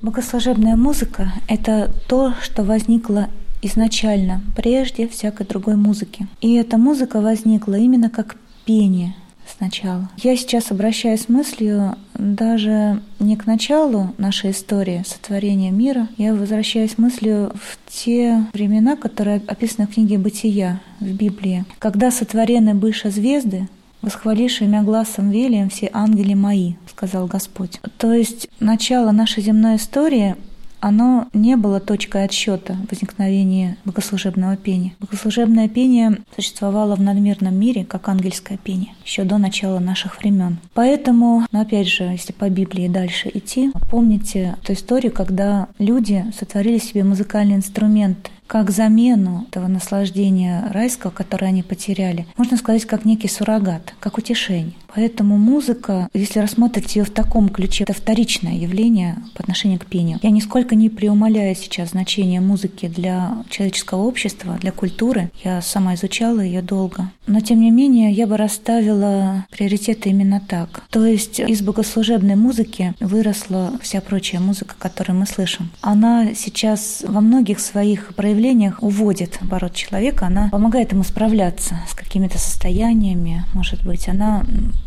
Богослужебная 0.02 0.76
музыка– 0.76 1.34
это 1.48 1.92
то, 2.08 2.34
что 2.42 2.64
возникло 2.64 3.28
изначально, 3.62 4.42
прежде 4.56 5.08
всякой 5.08 5.46
другой 5.46 5.76
музыки. 5.76 6.28
И 6.42 6.56
эта 6.56 6.78
музыка 6.78 7.22
возникла 7.22 7.76
именно 7.76 8.10
как 8.10 8.38
пение– 8.66 9.16
сначала. 9.58 10.10
Я 10.18 10.36
сейчас 10.36 10.72
обращаюсь 10.72 11.30
мыслью 11.30 11.96
даже 12.14 13.02
не 13.20 13.36
к 13.36 13.46
началу 13.46 14.14
нашей 14.18 14.52
истории 14.52 15.04
сотворения 15.06 15.72
мира, 15.72 16.08
я 16.18 16.34
возвращаюсь 16.34 16.98
мыслью 16.98 17.52
в 17.56 17.78
те 17.88 18.46
времена, 18.54 18.96
которые 18.96 19.42
описаны 19.48 19.88
в 19.88 19.94
книге 19.94 20.18
«Бытия» 20.18 20.82
в 21.00 21.12
Библии, 21.12 21.66
когда 21.80 22.12
сотворены 22.12 22.74
быша 22.74 23.10
звезды, 23.10 23.68
«Восхваливши 24.02 24.66
имя 24.66 24.84
глазом 24.84 25.30
велием 25.30 25.70
все 25.70 25.90
ангели 25.94 26.34
мои»,— 26.34 26.74
сказал 26.90 27.28
Господь. 27.28 27.80
То 27.98 28.14
есть 28.14 28.48
начало 28.60 29.12
нашей 29.12 29.44
земной 29.44 29.76
истории 29.76 30.36
оно 30.80 31.28
не 31.34 31.56
было 31.56 31.80
точкой 31.80 32.26
отсчета 32.26 32.78
возникновения 32.90 33.78
богослужебного 33.86 34.56
пения. 34.56 34.94
Богослужебное 35.00 35.68
пение 35.68 36.20
существовало 36.36 36.96
в 36.96 37.02
надмирном 37.02 37.54
мире 37.56 37.84
как 37.86 38.08
ангельское 38.08 38.58
пение 38.58 38.94
еще 39.04 39.24
до 39.24 39.38
начала 39.38 39.80
наших 39.80 40.20
времен. 40.20 40.58
Поэтому, 40.74 41.46
но 41.52 41.62
опять 41.62 41.88
же, 41.88 42.04
если 42.04 42.34
по 42.34 42.50
Библии 42.50 42.88
дальше 42.88 43.30
идти, 43.34 43.72
помните 43.90 44.56
ту 44.66 44.74
историю, 44.74 45.12
когда 45.12 45.68
люди 45.80 46.26
сотворили 46.38 46.78
себе 46.78 47.04
музыкальные 47.04 47.58
инструменты, 47.58 48.32
как 48.50 48.72
замену 48.72 49.46
этого 49.48 49.68
наслаждения 49.68 50.68
райского, 50.72 51.12
которое 51.12 51.46
они 51.46 51.62
потеряли. 51.62 52.26
Можно 52.36 52.58
сказать, 52.58 52.84
как 52.86 53.06
некий 53.06 53.28
суррогат, 53.28 53.94
как 54.00 54.18
утешение. 54.18 54.74
Поэтому 54.96 55.38
музыка, 55.38 56.10
если 56.16 56.40
рассматривать 56.40 56.96
ее 56.96 57.04
в 57.04 57.12
таком 57.12 57.50
ключе, 57.50 57.84
это 57.84 57.94
вторичное 57.94 58.56
явление 58.56 59.18
по 59.36 59.44
отношению 59.44 59.80
к 59.80 59.86
пению. 59.86 60.18
Я 60.24 60.32
нисколько 60.32 60.74
не 60.74 60.90
преумоляю 60.90 61.56
сейчас 61.56 61.90
значение 61.90 62.42
музыки 62.42 62.88
для 62.88 63.44
человеческого 63.52 64.02
общества, 64.02 64.58
для 64.60 64.72
культуры. 64.72 65.30
Я 65.44 65.62
сама 65.62 65.94
изучала 65.94 66.40
ее 66.40 66.64
долго. 66.64 67.12
Но, 67.28 67.42
тем 67.42 67.62
не 67.62 67.70
менее, 67.70 68.12
я 68.12 68.26
бы 68.26 68.36
расставила 68.36 69.46
приоритеты 69.52 70.10
именно 70.10 70.42
так. 70.42 70.82
То 70.90 71.06
есть 71.06 71.40
из 71.40 71.62
богослужебной 71.62 72.36
музыки 72.36 72.96
выросла 73.00 73.74
вся 73.84 74.02
прочая 74.02 74.42
музыка, 74.42 74.74
которую 74.80 75.20
мы 75.20 75.28
слышим. 75.28 75.70
Она 75.82 76.34
сейчас 76.34 77.04
во 77.08 77.22
многих 77.22 77.60
своих 77.60 78.16
проявлениях 78.16 78.39
проявлениях 78.40 78.82
уводит, 78.82 79.38
наоборот, 79.42 79.74
человека, 79.74 80.28
она 80.28 80.48
помогает 80.50 80.94
ему 80.94 81.04
справляться 81.04 81.82
с 81.90 81.94
какими-то 81.94 82.38
состояниями, 82.38 83.44
может 83.54 83.84
быть, 83.84 84.08
она 84.08 84.46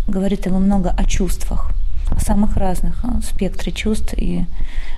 говорит 0.09 0.47
ему 0.47 0.59
много 0.59 0.89
о 0.89 1.05
чувствах, 1.05 1.71
самых 2.19 2.57
разных 2.57 3.05
спектре 3.23 3.73
чувств 3.73 4.15
и 4.17 4.45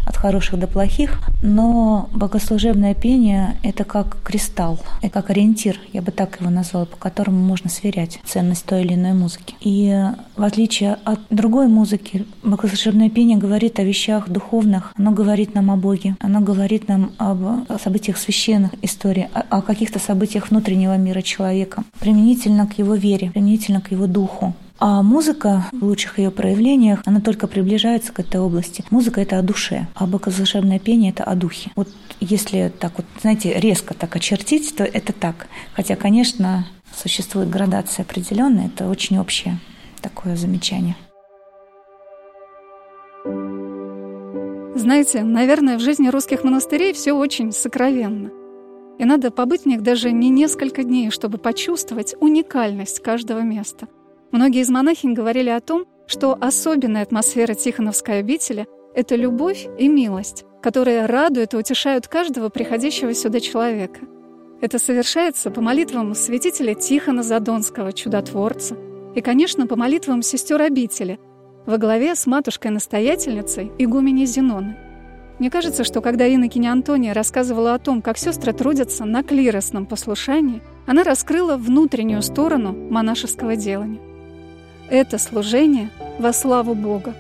от 0.07 0.16
хороших 0.16 0.59
до 0.59 0.66
плохих, 0.66 1.20
но 1.42 2.09
богослужебное 2.12 2.94
пение— 2.94 3.57
это 3.62 3.85
как 3.85 4.18
кристалл, 4.22 4.79
это 5.03 5.14
как 5.14 5.31
ориентир, 5.31 5.79
я 5.92 6.03
бы 6.03 6.11
так 6.11 6.40
его 6.40 6.50
назвала, 6.50 6.87
по 6.87 6.96
которому 6.96 7.38
можно 7.38 7.70
сверять 7.70 8.20
ценность 8.24 8.66
той 8.66 8.83
или 8.83 8.94
иной 8.94 9.12
музыки. 9.12 9.55
И 9.61 10.05
в 10.37 10.42
отличие 10.42 10.98
от 11.05 11.20
другой 11.31 11.68
музыки, 11.68 12.27
богослужебное 12.42 13.11
пение 13.11 13.38
говорит 13.38 13.79
о 13.79 13.85
вещах 13.85 14.29
духовных, 14.29 14.92
оно 14.96 15.12
говорит 15.12 15.55
нам 15.55 15.70
о 15.70 15.77
Боге, 15.77 16.16
оно 16.20 16.40
говорит 16.40 16.88
нам 16.88 17.12
об 17.18 17.66
событиях 17.83 18.18
священных 18.18 18.72
историй, 18.83 19.29
о 19.48 19.62
каких-то 19.62 19.98
событиях 19.98 20.50
внутреннего 20.50 20.96
мира 20.96 21.22
человека, 21.22 21.85
применительно 22.00 22.66
к 22.66 22.79
его 22.79 22.94
вере, 22.94 23.31
применительно 23.31 23.81
к 23.81 23.90
его 23.90 24.07
духу. 24.07 24.55
А 24.78 25.02
музыка 25.02 25.66
в 25.72 25.84
лучших 25.84 26.18
ее 26.18 26.30
проявлениях, 26.30 27.00
она 27.04 27.20
только 27.20 27.46
приближается 27.46 28.12
к 28.12 28.20
этой 28.20 28.40
области. 28.40 28.84
Музыка— 28.90 29.20
это 29.22 29.38
о 29.38 29.42
душе, 29.42 29.87
а 29.94 30.06
богослужебное 30.06 30.78
пение— 30.78 31.10
это 31.12 31.24
о 31.24 31.34
духе. 31.37 31.70
Вот 31.76 31.88
если 32.20 32.72
так 32.80 32.92
вот, 32.96 33.06
знаете, 33.20 33.54
резко 33.58 33.94
так 33.94 34.16
очертить, 34.16 34.74
то 34.76 34.84
это 34.84 35.12
так. 35.12 35.46
Хотя, 35.74 35.94
конечно, 35.94 36.66
существует 36.94 37.50
градация 37.50 38.02
определенная, 38.02 38.66
это 38.66 38.88
очень 38.88 39.18
общее 39.18 39.58
такое 40.00 40.37
замечание. 40.37 40.96
Знаете, 44.74 45.22
наверное, 45.22 45.78
в 45.78 45.80
жизни 45.80 46.08
русских 46.08 46.42
монастырей 46.42 46.92
все 46.92 47.12
очень 47.12 47.52
сокровенно. 47.52 48.30
И 48.98 49.04
надо 49.04 49.30
побыть 49.30 49.62
в 49.62 49.66
них 49.66 49.82
даже 49.82 50.10
не 50.10 50.30
несколько 50.30 50.82
дней, 50.82 51.10
чтобы 51.10 51.38
почувствовать 51.38 52.14
уникальность 52.20 53.00
каждого 53.00 53.40
места— 53.40 53.88
Многие 54.35 54.62
из 54.62 54.68
монахинь 54.68 55.12
говорили 55.12 55.49
о 55.49 55.61
том, 55.61 55.85
что 56.09 56.37
особенная 56.40 57.05
атмосфера 57.05 57.55
Тихоновской 57.55 58.18
обители— 58.18 58.66
это 58.97 59.14
любовь 59.14 59.68
и 59.79 59.87
милость, 59.87 60.44
которые 60.61 61.07
радуют 61.07 61.55
и 61.55 61.57
утешают 61.57 62.09
каждого 62.09 62.49
приходящего 62.49 63.14
сюда 63.14 63.38
человека. 63.38 64.01
Это 64.61 64.81
совершается 64.81 65.53
по 65.53 65.61
молитвам 65.61 66.16
святителя 66.16 66.75
Тихона 66.75 67.23
Задонского, 67.23 67.92
чудотворца, 67.92 68.77
и, 69.14 69.20
конечно, 69.20 69.68
по 69.68 69.77
молитвам 69.77 70.20
сестер 70.20 70.61
обители, 70.62 71.20
во 71.64 71.79
главе 71.79 72.16
с 72.16 72.27
матушкой-настоятельницей 72.27 73.70
игуменей 73.79 74.27
Зеноны. 74.27 74.77
Мне 75.38 75.49
кажется, 75.49 75.85
что 75.85 76.01
когда 76.01 76.27
инокиня 76.27 76.73
Антония 76.73 77.14
рассказывала 77.14 77.75
о 77.75 77.79
том, 77.79 78.03
как 78.03 78.18
сестры 78.18 78.53
трудятся 78.53 79.05
на 79.05 79.23
клиросном 79.23 79.87
послушании, 79.87 80.61
она 80.88 81.05
раскрыла 81.05 81.57
внутреннюю 81.57 82.20
сторону 82.20 82.73
монашеского 82.73 83.55
делания. 83.55 84.13
Это 84.90 85.18
служение 85.18 85.90
во 86.18 86.33
славу 86.33 86.75
Бога 86.75 87.14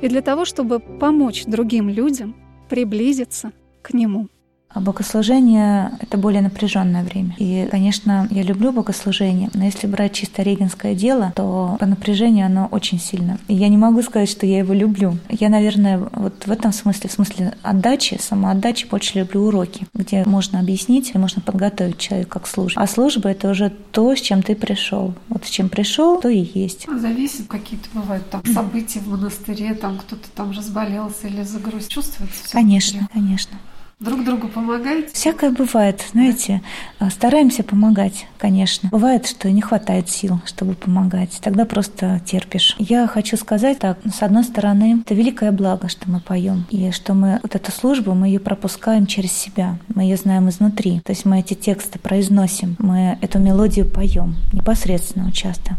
и 0.00 0.08
для 0.08 0.20
того, 0.20 0.44
чтобы 0.44 0.80
помочь 0.80 1.44
другим 1.44 1.88
людям 1.88 2.34
приблизиться 2.68 3.52
к 3.82 3.94
Нему. 3.94 4.28
А 4.74 4.80
богослужение— 4.80 5.92
это 6.00 6.18
более 6.18 6.42
напряженное 6.42 7.02
время. 7.02 7.34
И, 7.38 7.68
конечно, 7.70 8.28
я 8.30 8.42
люблю 8.42 8.72
богослужение, 8.72 9.50
но 9.54 9.64
если 9.64 9.86
брать 9.86 10.12
чисто 10.12 10.42
регенское 10.42 10.94
дело, 10.94 11.32
то 11.34 11.76
по 11.78 11.86
напряжению 11.86 12.46
оно 12.46 12.68
очень 12.70 13.00
сильно. 13.00 13.38
И 13.48 13.54
я 13.54 13.68
не 13.68 13.76
могу 13.76 14.02
сказать, 14.02 14.28
что 14.28 14.46
я 14.46 14.58
его 14.58 14.74
люблю. 14.74 15.16
Я, 15.28 15.48
наверное, 15.48 15.98
вот 16.12 16.46
в 16.46 16.50
этом 16.50 16.72
смысле, 16.72 17.08
в 17.08 17.12
смысле 17.12 17.54
отдачи, 17.62 18.18
самоотдачи, 18.20 18.86
больше 18.86 19.18
люблю 19.18 19.46
уроки, 19.46 19.86
где 19.94 20.24
можно 20.24 20.60
объяснить 20.60 21.12
можно 21.22 21.40
подготовить 21.40 21.98
человека 21.98 22.40
к 22.40 22.46
службе. 22.46 22.80
А 22.82 22.86
служба— 22.86 23.28
это 23.30 23.50
уже 23.50 23.70
то, 23.70 24.14
с 24.14 24.20
чем 24.20 24.42
ты 24.42 24.56
пришел. 24.56 25.14
Вот 25.28 25.44
с 25.44 25.48
чем 25.48 25.68
пришел, 25.68 26.20
то 26.20 26.28
и 26.28 26.44
есть. 26.54 26.86
Зависит, 27.00 27.46
какие-то 27.46 27.88
бывают 27.94 28.28
там 28.28 28.42
события 28.44 28.98
в 28.98 29.08
монастыре, 29.08 29.74
там 29.74 29.98
кто-то 29.98 30.28
там 30.34 30.50
разболелся 30.50 31.28
или 31.28 31.42
загруз. 31.42 31.86
Чувствуется 31.86 32.44
все 32.44 32.52
Конечно, 32.52 33.08
конечно. 33.12 33.56
Друг 34.02 34.24
другу 34.24 34.48
помогаете? 34.48 35.10
Всякое 35.12 35.50
бывает, 35.50 36.04
знаете. 36.10 36.60
Да. 36.98 37.08
Стараемся 37.08 37.62
помогать, 37.62 38.26
конечно. 38.36 38.88
Бывает, 38.88 39.28
что 39.28 39.48
не 39.48 39.60
хватает 39.60 40.10
сил, 40.10 40.40
чтобы 40.44 40.74
помогать. 40.74 41.38
Тогда 41.40 41.64
просто 41.64 42.20
терпишь. 42.26 42.74
Я 42.80 43.06
хочу 43.06 43.36
сказать 43.36 43.78
так. 43.78 43.98
С 44.04 44.22
одной 44.22 44.42
стороны, 44.42 45.02
это 45.04 45.14
великое 45.14 45.52
благо, 45.52 45.88
что 45.88 46.10
мы 46.10 46.18
поем. 46.18 46.66
И 46.70 46.90
что 46.90 47.14
мы 47.14 47.38
вот 47.44 47.54
эту 47.54 47.70
службу, 47.70 48.12
мы 48.14 48.26
ее 48.26 48.40
пропускаем 48.40 49.06
через 49.06 49.30
себя. 49.30 49.78
Мы 49.94 50.02
ее 50.02 50.16
знаем 50.16 50.48
изнутри. 50.48 50.98
То 51.00 51.12
есть 51.12 51.24
мы 51.24 51.38
эти 51.38 51.54
тексты 51.54 52.00
произносим. 52.00 52.74
Мы 52.80 53.18
эту 53.20 53.38
мелодию 53.38 53.86
поем. 53.88 54.34
Непосредственно 54.52 55.28
участвуем. 55.28 55.78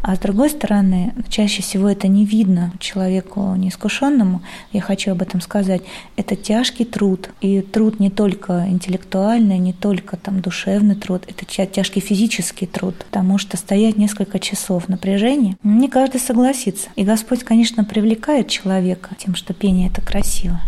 А 0.00 0.14
с 0.14 0.20
другой 0.20 0.50
стороны, 0.50 1.12
чаще 1.28 1.60
всего 1.60 1.88
это 1.88 2.06
не 2.06 2.24
видно 2.24 2.70
человеку 2.78 3.56
неискушенному. 3.56 4.42
Я 4.72 4.80
хочу 4.80 5.10
об 5.10 5.22
этом 5.22 5.40
сказать. 5.40 5.82
Это 6.16 6.36
тяжкий 6.36 6.84
труд. 6.84 7.30
И 7.40 7.63
труд 7.72 8.00
не 8.00 8.10
только 8.10 8.66
интеллектуальный, 8.68 9.58
не 9.58 9.72
только 9.72 10.16
там 10.16 10.40
душевный 10.40 10.94
труд, 10.94 11.24
это 11.26 11.44
тяжкий 11.44 12.00
физический 12.00 12.66
труд, 12.66 12.94
потому 13.10 13.38
что 13.38 13.56
стоять 13.56 13.96
несколько 13.96 14.38
часов 14.38 14.88
напряжения, 14.88 15.56
не 15.62 15.88
каждый 15.88 16.20
согласится. 16.20 16.88
И 16.96 17.04
Господь, 17.04 17.44
конечно, 17.44 17.84
привлекает 17.84 18.48
человека 18.48 19.10
тем, 19.18 19.34
что 19.34 19.54
пение 19.54 19.88
это 19.88 20.00
красиво. 20.00 20.60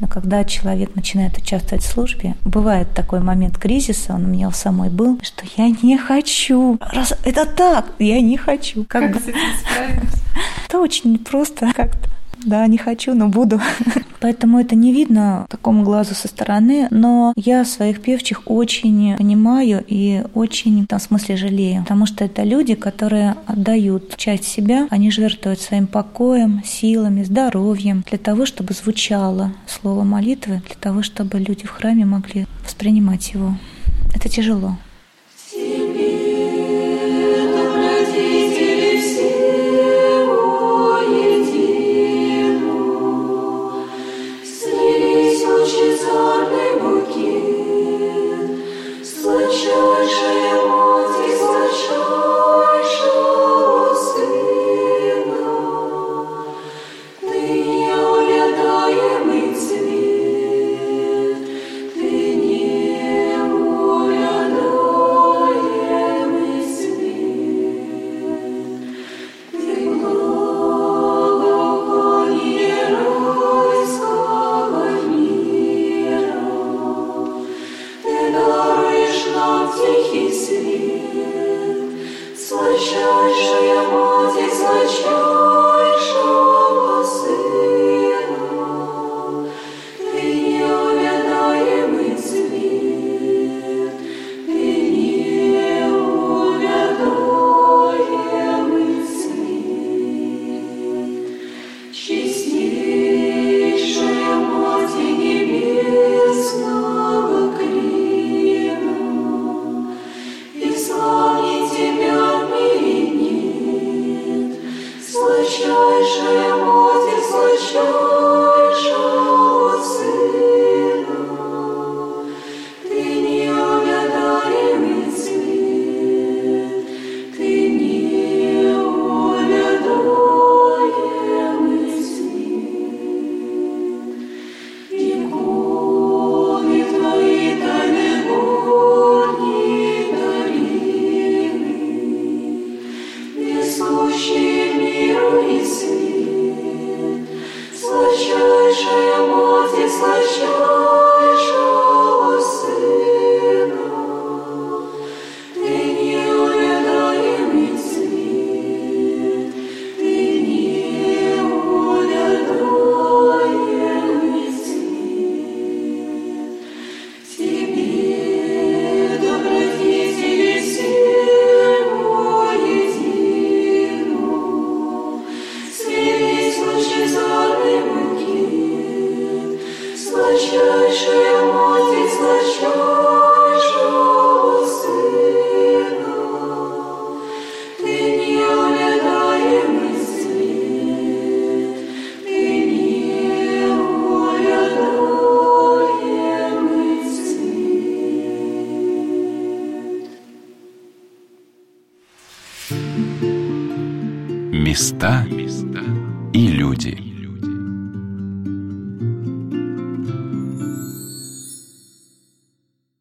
Но 0.00 0.08
когда 0.08 0.44
человек 0.44 0.94
начинает 0.94 1.38
участвовать 1.38 1.84
в 1.84 1.88
службе, 1.88 2.34
бывает 2.44 2.88
такой 2.94 3.20
момент 3.20 3.58
кризиса, 3.58 4.14
он 4.14 4.24
у 4.24 4.28
меня 4.28 4.48
у 4.48 4.52
самой 4.52 4.90
был, 4.90 5.20
что 5.22 5.44
я 5.56 5.68
не 5.68 5.96
хочу. 5.96 6.78
Раз 6.92 7.14
это 7.24 7.46
так, 7.46 7.92
я 7.98 8.20
не 8.20 8.36
хочу. 8.36 8.84
Как, 8.84 9.12
как 9.12 9.22
бы... 9.22 9.34
Это 10.66 10.80
очень 10.80 11.18
просто 11.18 11.72
как-то. 11.74 12.13
Да, 12.44 12.66
не 12.66 12.78
хочу, 12.78 13.14
но 13.14 13.28
буду. 13.28 13.60
Поэтому 14.20 14.58
это 14.58 14.74
не 14.74 14.92
видно 14.92 15.46
такому 15.48 15.82
глазу 15.82 16.14
со 16.14 16.28
стороны, 16.28 16.88
но 16.90 17.32
я 17.36 17.64
своих 17.64 18.00
певчих 18.00 18.42
очень 18.46 19.16
понимаю 19.16 19.84
и 19.86 20.22
очень, 20.34 20.84
в 20.84 20.86
том 20.86 20.98
смысле, 20.98 21.36
жалею. 21.36 21.82
Потому 21.82 22.06
что 22.06 22.24
это 22.24 22.42
люди, 22.42 22.74
которые 22.74 23.36
отдают 23.46 24.16
часть 24.16 24.44
себя, 24.44 24.86
они 24.90 25.10
жертвуют 25.10 25.60
своим 25.60 25.86
покоем, 25.86 26.62
силами, 26.64 27.22
здоровьем 27.22 28.04
для 28.08 28.18
того, 28.18 28.46
чтобы 28.46 28.74
звучало 28.74 29.52
слово 29.66 30.04
молитвы, 30.04 30.62
для 30.66 30.76
того, 30.80 31.02
чтобы 31.02 31.38
люди 31.38 31.66
в 31.66 31.70
храме 31.70 32.04
могли 32.04 32.46
воспринимать 32.64 33.32
его. 33.32 33.54
Это 34.14 34.28
тяжело. 34.28 34.76